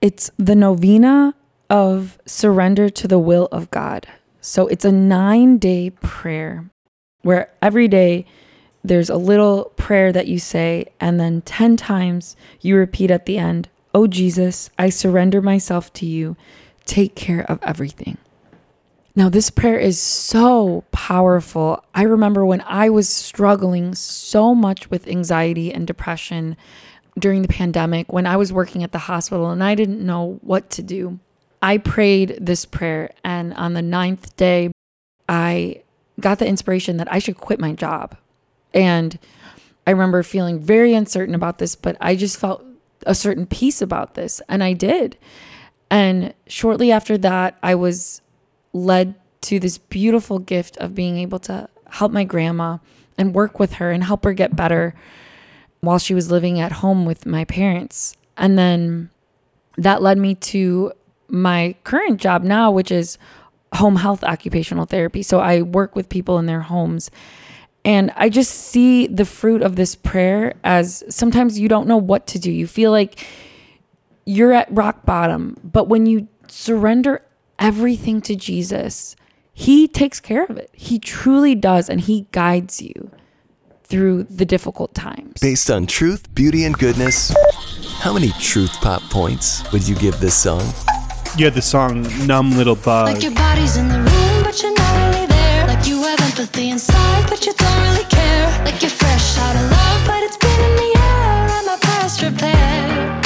It's 0.00 0.30
the 0.38 0.54
novena 0.54 1.34
of 1.68 2.18
surrender 2.26 2.88
to 2.90 3.08
the 3.08 3.18
will 3.18 3.48
of 3.50 3.70
God. 3.70 4.06
So 4.40 4.66
it's 4.68 4.84
a 4.84 4.92
nine 4.92 5.58
day 5.58 5.90
prayer 5.90 6.70
where 7.24 7.50
every 7.60 7.88
day 7.88 8.26
there's 8.84 9.10
a 9.10 9.16
little 9.16 9.72
prayer 9.76 10.12
that 10.12 10.28
you 10.28 10.38
say, 10.38 10.86
and 11.00 11.18
then 11.18 11.40
10 11.42 11.76
times 11.76 12.36
you 12.60 12.76
repeat 12.76 13.10
at 13.10 13.26
the 13.26 13.38
end, 13.38 13.68
Oh 13.94 14.06
Jesus, 14.06 14.70
I 14.78 14.90
surrender 14.90 15.40
myself 15.40 15.92
to 15.94 16.06
you. 16.06 16.36
Take 16.84 17.14
care 17.14 17.48
of 17.48 17.60
everything. 17.62 18.18
Now, 19.16 19.28
this 19.28 19.48
prayer 19.48 19.78
is 19.78 20.00
so 20.00 20.82
powerful. 20.90 21.84
I 21.94 22.02
remember 22.02 22.44
when 22.44 22.64
I 22.66 22.90
was 22.90 23.08
struggling 23.08 23.94
so 23.94 24.54
much 24.54 24.90
with 24.90 25.06
anxiety 25.06 25.72
and 25.72 25.86
depression 25.86 26.56
during 27.16 27.42
the 27.42 27.48
pandemic, 27.48 28.12
when 28.12 28.26
I 28.26 28.36
was 28.36 28.52
working 28.52 28.82
at 28.82 28.90
the 28.90 28.98
hospital 28.98 29.50
and 29.50 29.62
I 29.62 29.76
didn't 29.76 30.04
know 30.04 30.40
what 30.42 30.68
to 30.70 30.82
do. 30.82 31.20
I 31.62 31.78
prayed 31.78 32.38
this 32.40 32.66
prayer, 32.66 33.10
and 33.22 33.54
on 33.54 33.74
the 33.74 33.82
ninth 33.82 34.36
day, 34.36 34.72
I 35.28 35.83
got 36.20 36.38
the 36.38 36.46
inspiration 36.46 36.96
that 36.98 37.12
I 37.12 37.18
should 37.18 37.36
quit 37.36 37.60
my 37.60 37.72
job. 37.72 38.16
And 38.72 39.18
I 39.86 39.90
remember 39.90 40.22
feeling 40.22 40.58
very 40.60 40.94
uncertain 40.94 41.34
about 41.34 41.58
this, 41.58 41.76
but 41.76 41.96
I 42.00 42.16
just 42.16 42.38
felt 42.38 42.64
a 43.06 43.14
certain 43.14 43.46
peace 43.46 43.82
about 43.82 44.14
this, 44.14 44.40
and 44.48 44.64
I 44.64 44.72
did. 44.72 45.16
And 45.90 46.34
shortly 46.46 46.90
after 46.90 47.18
that, 47.18 47.58
I 47.62 47.74
was 47.74 48.20
led 48.72 49.14
to 49.42 49.60
this 49.60 49.78
beautiful 49.78 50.38
gift 50.38 50.76
of 50.78 50.94
being 50.94 51.18
able 51.18 51.38
to 51.40 51.68
help 51.90 52.12
my 52.12 52.24
grandma 52.24 52.78
and 53.18 53.34
work 53.34 53.58
with 53.58 53.74
her 53.74 53.90
and 53.90 54.02
help 54.02 54.24
her 54.24 54.32
get 54.32 54.56
better 54.56 54.94
while 55.80 55.98
she 55.98 56.14
was 56.14 56.30
living 56.30 56.58
at 56.58 56.72
home 56.72 57.04
with 57.04 57.26
my 57.26 57.44
parents. 57.44 58.16
And 58.36 58.58
then 58.58 59.10
that 59.76 60.02
led 60.02 60.18
me 60.18 60.34
to 60.36 60.92
my 61.28 61.74
current 61.84 62.20
job 62.20 62.42
now, 62.42 62.70
which 62.70 62.90
is 62.90 63.18
home 63.74 63.96
health 63.96 64.22
occupational 64.24 64.86
therapy. 64.86 65.22
So 65.22 65.40
I 65.40 65.62
work 65.62 65.96
with 65.96 66.08
people 66.08 66.38
in 66.38 66.46
their 66.46 66.62
homes. 66.62 67.10
And 67.84 68.12
I 68.16 68.30
just 68.30 68.50
see 68.50 69.06
the 69.06 69.26
fruit 69.26 69.62
of 69.62 69.76
this 69.76 69.94
prayer 69.94 70.54
as 70.64 71.04
sometimes 71.08 71.58
you 71.58 71.68
don't 71.68 71.86
know 71.86 71.98
what 71.98 72.26
to 72.28 72.38
do. 72.38 72.50
You 72.50 72.66
feel 72.66 72.90
like 72.90 73.26
you're 74.24 74.52
at 74.52 74.68
rock 74.70 75.04
bottom. 75.04 75.58
But 75.62 75.88
when 75.88 76.06
you 76.06 76.28
surrender 76.48 77.24
everything 77.58 78.22
to 78.22 78.34
Jesus, 78.36 79.16
He 79.52 79.86
takes 79.86 80.18
care 80.18 80.44
of 80.44 80.56
it. 80.56 80.70
He 80.72 80.98
truly 80.98 81.54
does, 81.54 81.90
and 81.90 82.00
He 82.00 82.26
guides 82.32 82.80
you 82.80 83.10
through 83.82 84.24
the 84.24 84.46
difficult 84.46 84.94
times. 84.94 85.40
Based 85.40 85.70
on 85.70 85.86
truth, 85.86 86.34
beauty, 86.34 86.64
and 86.64 86.76
goodness, 86.78 87.34
How 88.00 88.14
many 88.14 88.30
Truth 88.40 88.80
Pop 88.80 89.02
points 89.10 89.70
would 89.72 89.86
you 89.86 89.94
give 89.96 90.18
this 90.20 90.34
song? 90.34 90.62
You 91.36 91.46
had 91.46 91.54
the 91.54 91.62
song 91.62 92.06
"Numb 92.28 92.56
Little 92.56 92.76
Bug." 92.76 93.12
Like 93.12 93.24
your 93.24 93.32
body's 93.34 93.76
in 93.76 93.88
the 93.88 93.98
room, 93.98 94.42
but 94.44 94.62
you're 94.62 94.72
not 94.72 94.92
really 95.10 95.26
there. 95.26 95.66
Like 95.66 95.84
you 95.84 96.00
have 96.04 96.20
empathy 96.20 96.70
inside, 96.70 97.28
but 97.28 97.44
you 97.44 97.52
don't 97.54 97.82
really 97.82 98.04
care. 98.04 98.46
Like 98.64 98.80
you're 98.80 98.88
fresh 98.88 99.36
out 99.38 99.56
of 99.56 99.68
love, 99.68 100.06
but 100.06 100.22
it's 100.22 100.36
been 100.36 100.60
in 100.70 100.76
the 100.76 100.92
air. 100.96 101.48
Am 101.58 101.68
I 101.68 101.76
past 101.80 102.22
repair? 102.22 103.20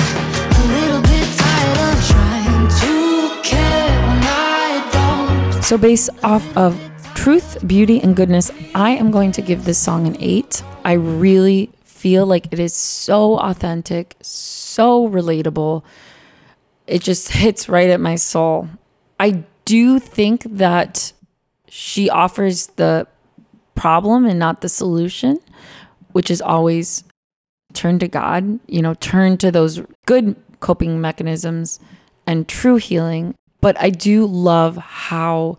A 0.57 0.63
little 0.73 1.03
bit 1.03 1.29
tired 1.37 1.79
of 1.89 1.97
trying 2.09 2.69
to 2.81 3.43
care 3.43 3.93
when 4.09 4.21
I 4.25 4.89
don't. 4.97 5.63
So, 5.63 5.77
based 5.77 6.09
off 6.23 6.45
of 6.57 6.81
truth, 7.15 7.59
beauty, 7.67 8.01
and 8.01 8.17
goodness, 8.17 8.51
I 8.75 8.93
am 8.93 9.11
going 9.11 9.33
to 9.33 9.43
give 9.43 9.67
this 9.67 9.79
song 9.79 10.07
an 10.07 10.17
eight. 10.19 10.63
I 10.83 10.95
really 10.95 11.71
feel 11.85 12.25
like 12.25 12.51
it 12.53 12.59
is 12.59 12.73
so 12.73 13.39
authentic, 13.39 14.17
so 14.23 15.07
relatable. 15.07 15.83
It 16.89 17.03
just 17.03 17.31
hits 17.33 17.69
right 17.69 17.91
at 17.91 18.01
my 18.01 18.17
soul. 18.17 18.69
I 19.21 19.45
do 19.65 19.99
think 19.99 20.43
that 20.45 21.13
she 21.69 22.09
offers 22.09 22.69
the 22.69 23.07
problem 23.75 24.25
and 24.25 24.39
not 24.39 24.61
the 24.61 24.69
solution, 24.69 25.39
which 26.13 26.31
is 26.31 26.41
always 26.41 27.05
turn 27.75 27.99
to 27.99 28.09
God, 28.09 28.59
you 28.67 28.83
know, 28.83 28.95
turn 28.95 29.37
to 29.39 29.53
those 29.53 29.83
good 30.07 30.35
coping 30.61 31.01
mechanisms 31.01 31.79
and 32.27 32.49
true 32.49 32.77
healing. 32.77 33.35
But 33.61 33.79
I 33.81 33.91
do 33.91 34.27
love 34.27 34.77
how 34.77 35.59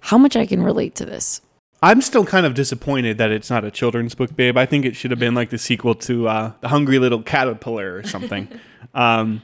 how 0.00 0.18
much 0.18 0.36
I 0.36 0.46
can 0.46 0.62
relate 0.62 0.94
to 0.96 1.04
this. 1.04 1.40
I'm 1.82 2.02
still 2.02 2.24
kind 2.24 2.44
of 2.44 2.54
disappointed 2.54 3.18
that 3.18 3.30
it's 3.30 3.50
not 3.50 3.64
a 3.64 3.70
children's 3.70 4.14
book, 4.14 4.34
babe. 4.34 4.56
I 4.56 4.66
think 4.66 4.84
it 4.84 4.96
should 4.96 5.10
have 5.12 5.20
been 5.20 5.34
like 5.34 5.50
the 5.50 5.58
sequel 5.58 5.94
to 5.96 6.26
uh, 6.26 6.52
The 6.60 6.68
Hungry 6.68 6.98
Little 6.98 7.22
Caterpillar 7.22 7.94
or 7.94 8.02
something. 8.02 8.48
um, 8.94 9.42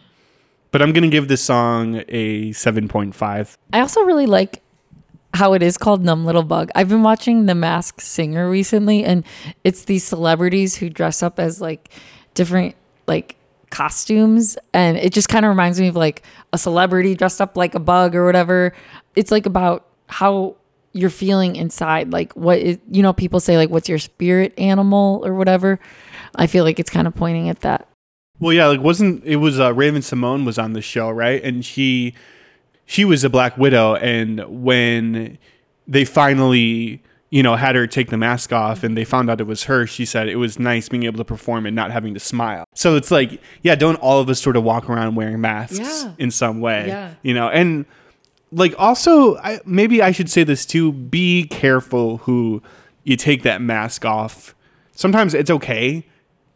but 0.75 0.83
I'm 0.83 0.93
to 0.93 1.09
give 1.09 1.29
this 1.29 1.41
song 1.41 2.03
a 2.09 2.51
7.5. 2.51 3.57
I 3.73 3.79
also 3.79 4.01
really 4.01 4.27
like 4.27 4.61
how 5.33 5.53
it 5.53 5.63
is 5.63 5.79
called 5.79 6.05
Numb 6.05 6.25
Little 6.25 6.43
Bug. 6.43 6.69
I've 6.75 6.89
been 6.89 7.05
watching 7.05 7.47
The 7.47 7.55
Masked 7.55 8.01
Singer 8.01 8.51
recently, 8.51 9.05
and 9.05 9.25
it's 9.63 9.85
these 9.85 10.03
celebrities 10.03 10.75
who 10.75 10.91
dress 10.91 11.23
up 11.23 11.39
as 11.39 11.61
like 11.61 11.91
different 12.35 12.75
like 13.07 13.37
costumes, 13.71 14.59
and 14.73 14.97
it 14.97 15.13
just 15.13 15.29
kind 15.29 15.45
of 15.45 15.51
reminds 15.51 15.79
me 15.79 15.87
of 15.87 15.95
like 15.95 16.25
a 16.53 16.59
celebrity 16.59 17.15
dressed 17.15 17.41
up 17.41 17.57
like 17.57 17.77
a 17.77 17.81
bug 17.81 18.17
or 18.17 18.27
whatever. 18.27 18.75
It's 19.15 19.31
like 19.31 19.47
about 19.47 19.87
how 20.09 20.57
you're 20.93 21.09
feeling 21.09 21.55
inside, 21.55 22.11
like 22.11 22.33
what 22.33 22.59
is, 22.59 22.79
you 22.91 23.05
know, 23.05 23.13
people 23.13 23.39
say 23.39 23.57
like 23.57 23.71
what's 23.71 23.89
your 23.89 23.99
spirit 23.99 24.53
animal 24.59 25.23
or 25.25 25.35
whatever. 25.35 25.79
I 26.35 26.49
feel 26.49 26.65
like 26.65 26.81
it's 26.81 26.91
kind 26.91 27.07
of 27.07 27.15
pointing 27.15 27.49
at 27.49 27.61
that. 27.61 27.87
Well, 28.41 28.53
yeah, 28.53 28.67
like 28.67 28.81
wasn't 28.81 29.25
it 29.25 29.37
was 29.37 29.61
uh, 29.61 29.73
Raven-Symoné 29.73 30.45
was 30.45 30.59
on 30.59 30.73
the 30.73 30.83
show, 30.83 31.11
right? 31.11 31.43
And 31.43 31.65
she 31.65 32.15
she 32.87 33.05
was 33.05 33.25
a 33.25 33.31
Black 33.31 33.57
Widow, 33.57 33.95
and 33.97 34.45
when 34.65 35.39
they 35.87 36.05
finally 36.05 37.03
you 37.31 37.43
know 37.43 37.57
had 37.57 37.75
her 37.77 37.87
take 37.87 38.11
the 38.11 38.17
mask 38.17 38.53
off 38.53 38.83
and 38.85 38.97
they 38.97 39.05
found 39.05 39.31
out 39.31 39.41
it 39.41 39.47
was 39.47 39.65
her, 39.65 39.87
she 39.87 40.05
said 40.05 40.29
it 40.29 40.37
was 40.37 40.59
nice 40.59 40.89
being 40.89 41.05
able 41.05 41.19
to 41.19 41.25
perform 41.25 41.65
and 41.67 41.75
not 41.77 41.91
having 41.91 42.13
to 42.15 42.21
smile. 42.21 42.65
So 42.75 42.97
it's 42.97 43.11
like, 43.11 43.41
yeah, 43.63 43.75
don't 43.77 43.97
all 43.97 44.21
of 44.21 44.29
us 44.29 44.41
sort 44.41 44.57
of 44.57 44.65
walk 44.65 44.89
around 44.91 45.15
wearing 45.15 45.41
masks 45.41 45.79
Yeah. 45.79 46.13
in 46.19 46.31
some 46.31 46.61
way, 46.61 46.89
Yeah. 46.89 47.15
you 47.23 47.35
know? 47.35 47.49
And 47.49 47.87
like 48.53 48.75
also, 48.79 49.37
I, 49.39 49.61
maybe 49.65 50.01
I 50.03 50.11
should 50.13 50.31
say 50.31 50.45
this 50.45 50.67
too: 50.67 50.93
be 50.93 51.45
careful 51.45 52.19
who 52.19 52.63
you 53.05 53.17
take 53.17 53.43
that 53.45 53.61
mask 53.61 54.05
off. 54.05 54.55
Sometimes 54.95 55.35
it's 55.35 55.51
okay 55.51 56.05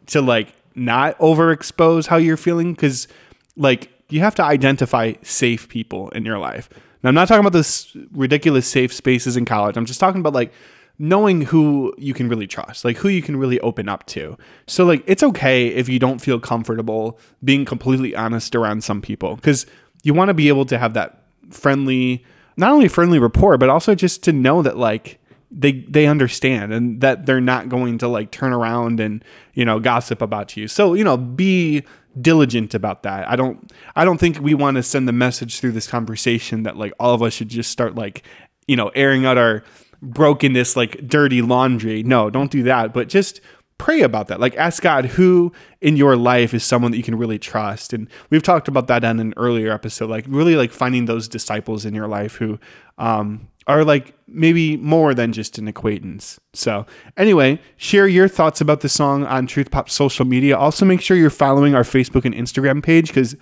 to 0.07 0.21
like 0.21 0.53
not 0.79 1.17
overexpose 1.19 2.07
how 2.07 2.17
you're 2.17 2.37
feeling 2.37 2.73
because 2.73 3.07
like 3.55 3.91
you 4.09 4.21
have 4.21 4.35
to 4.35 4.43
identify 4.43 5.13
safe 5.21 5.69
people 5.69 6.09
in 6.09 6.25
your 6.25 6.39
life. 6.39 6.69
Now 7.03 7.09
I'm 7.09 7.15
not 7.15 7.27
talking 7.27 7.41
about 7.41 7.53
this 7.53 7.95
ridiculous 8.11 8.67
safe 8.67 8.93
spaces 8.93 9.37
in 9.37 9.45
college. 9.45 9.77
I'm 9.77 9.85
just 9.85 9.99
talking 9.99 10.21
about 10.21 10.33
like 10.33 10.51
knowing 10.97 11.41
who 11.41 11.93
you 11.97 12.13
can 12.13 12.27
really 12.27 12.47
trust, 12.47 12.83
like 12.83 12.97
who 12.97 13.07
you 13.07 13.21
can 13.21 13.37
really 13.37 13.59
open 13.61 13.87
up 13.87 14.05
to. 14.07 14.37
So 14.67 14.85
like 14.85 15.03
it's 15.05 15.23
okay 15.23 15.67
if 15.67 15.87
you 15.87 15.99
don't 15.99 16.19
feel 16.19 16.39
comfortable 16.39 17.19
being 17.43 17.65
completely 17.65 18.15
honest 18.15 18.55
around 18.55 18.83
some 18.83 19.01
people 19.01 19.37
cuz 19.37 19.65
you 20.03 20.13
want 20.13 20.29
to 20.29 20.33
be 20.33 20.47
able 20.47 20.65
to 20.65 20.77
have 20.77 20.93
that 20.93 21.23
friendly 21.51 22.23
not 22.57 22.71
only 22.71 22.87
friendly 22.87 23.19
rapport 23.19 23.57
but 23.57 23.69
also 23.69 23.95
just 23.95 24.23
to 24.23 24.33
know 24.33 24.61
that 24.61 24.77
like 24.77 25.18
they 25.51 25.85
they 25.89 26.05
understand 26.05 26.73
and 26.73 27.01
that 27.01 27.25
they're 27.25 27.41
not 27.41 27.69
going 27.69 27.97
to 27.97 28.07
like 28.07 28.31
turn 28.31 28.53
around 28.53 28.99
and 28.99 29.23
you 29.53 29.65
know 29.65 29.79
gossip 29.79 30.21
about 30.21 30.55
you. 30.55 30.67
So 30.67 30.93
you 30.93 31.03
know 31.03 31.17
be 31.17 31.83
diligent 32.19 32.73
about 32.73 33.03
that. 33.03 33.27
I 33.27 33.35
don't 33.35 33.71
i 33.95 34.05
don't 34.05 34.19
think 34.19 34.39
we 34.39 34.53
want 34.53 34.77
to 34.77 34.83
send 34.83 35.07
the 35.07 35.13
message 35.13 35.59
through 35.59 35.71
this 35.71 35.87
conversation 35.87 36.63
that 36.63 36.77
like 36.77 36.93
all 36.99 37.13
of 37.13 37.23
us 37.23 37.33
should 37.33 37.49
just 37.49 37.71
start 37.71 37.95
like 37.95 38.23
you 38.67 38.75
know 38.75 38.89
airing 38.89 39.25
out 39.25 39.37
our 39.37 39.63
brokenness 40.01 40.75
like 40.75 41.07
dirty 41.07 41.41
laundry. 41.41 42.03
No 42.03 42.29
don't 42.29 42.51
do 42.51 42.63
that 42.63 42.93
but 42.93 43.09
just 43.09 43.41
pray 43.79 44.01
about 44.01 44.27
that. 44.27 44.39
Like 44.39 44.55
ask 44.55 44.83
god 44.83 45.05
who 45.05 45.51
in 45.81 45.97
your 45.97 46.15
life 46.15 46.53
is 46.53 46.63
someone 46.63 46.91
that 46.91 46.97
you 46.97 47.03
can 47.03 47.17
really 47.17 47.39
trust. 47.39 47.91
And 47.93 48.07
we've 48.29 48.43
talked 48.43 48.67
about 48.67 48.87
that 48.87 49.03
on 49.03 49.19
an 49.19 49.33
earlier 49.35 49.71
episode 49.71 50.11
like 50.11 50.25
really 50.27 50.55
like 50.55 50.71
finding 50.71 51.05
those 51.05 51.27
disciples 51.27 51.85
in 51.85 51.95
your 51.95 52.07
life 52.07 52.35
who 52.35 52.59
um 52.99 53.47
are 53.69 53.85
like 53.85 54.13
maybe 54.27 54.75
more 54.77 55.13
than 55.13 55.31
just 55.31 55.57
an 55.59 55.67
acquaintance. 55.67 56.39
So, 56.53 56.85
anyway, 57.15 57.61
share 57.77 58.07
your 58.07 58.27
thoughts 58.27 58.59
about 58.61 58.81
the 58.81 58.89
song 58.89 59.23
on 59.25 59.45
Truth 59.45 59.69
Pop 59.69 59.89
social 59.89 60.25
media. 60.25 60.57
Also, 60.57 60.85
make 60.85 61.01
sure 61.01 61.15
you're 61.15 61.29
following 61.29 61.75
our 61.75 61.83
Facebook 61.83 62.25
and 62.25 62.33
Instagram 62.33 62.83
page 62.83 63.07
because 63.07 63.35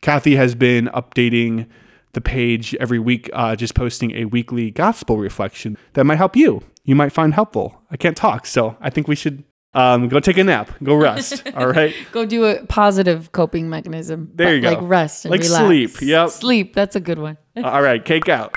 Kathy 0.00 0.36
has 0.36 0.54
been 0.54 0.86
updating 0.88 1.68
the 2.14 2.20
page 2.22 2.74
every 2.76 2.98
week, 2.98 3.28
uh, 3.34 3.54
just 3.56 3.74
posting 3.74 4.12
a 4.12 4.24
weekly 4.24 4.70
gospel 4.70 5.18
reflection 5.18 5.76
that 5.92 6.04
might 6.04 6.16
help 6.16 6.34
you. 6.34 6.62
You 6.84 6.94
might 6.94 7.12
find 7.12 7.34
helpful. 7.34 7.82
I 7.90 7.96
can't 7.96 8.16
talk, 8.16 8.46
so 8.46 8.76
I 8.80 8.88
think 8.88 9.06
we 9.06 9.16
should 9.16 9.44
um, 9.74 10.08
go 10.08 10.18
take 10.20 10.38
a 10.38 10.44
nap, 10.44 10.70
go 10.82 10.94
rest. 10.94 11.42
all 11.56 11.66
right. 11.66 11.94
Go 12.12 12.24
do 12.24 12.44
a 12.46 12.64
positive 12.66 13.32
coping 13.32 13.68
mechanism. 13.68 14.30
There 14.34 14.54
you 14.54 14.62
go. 14.62 14.70
Like 14.70 14.78
rest 14.82 15.24
and 15.26 15.32
Like 15.32 15.42
relax. 15.42 15.64
sleep. 15.66 16.00
Yep. 16.00 16.30
Sleep. 16.30 16.74
That's 16.74 16.96
a 16.96 17.00
good 17.00 17.18
one. 17.18 17.36
All 17.62 17.82
right. 17.82 18.02
Cake 18.02 18.28
out. 18.28 18.54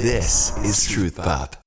This 0.00 0.56
is 0.64 0.88
Truth 0.88 1.16
Pop. 1.16 1.59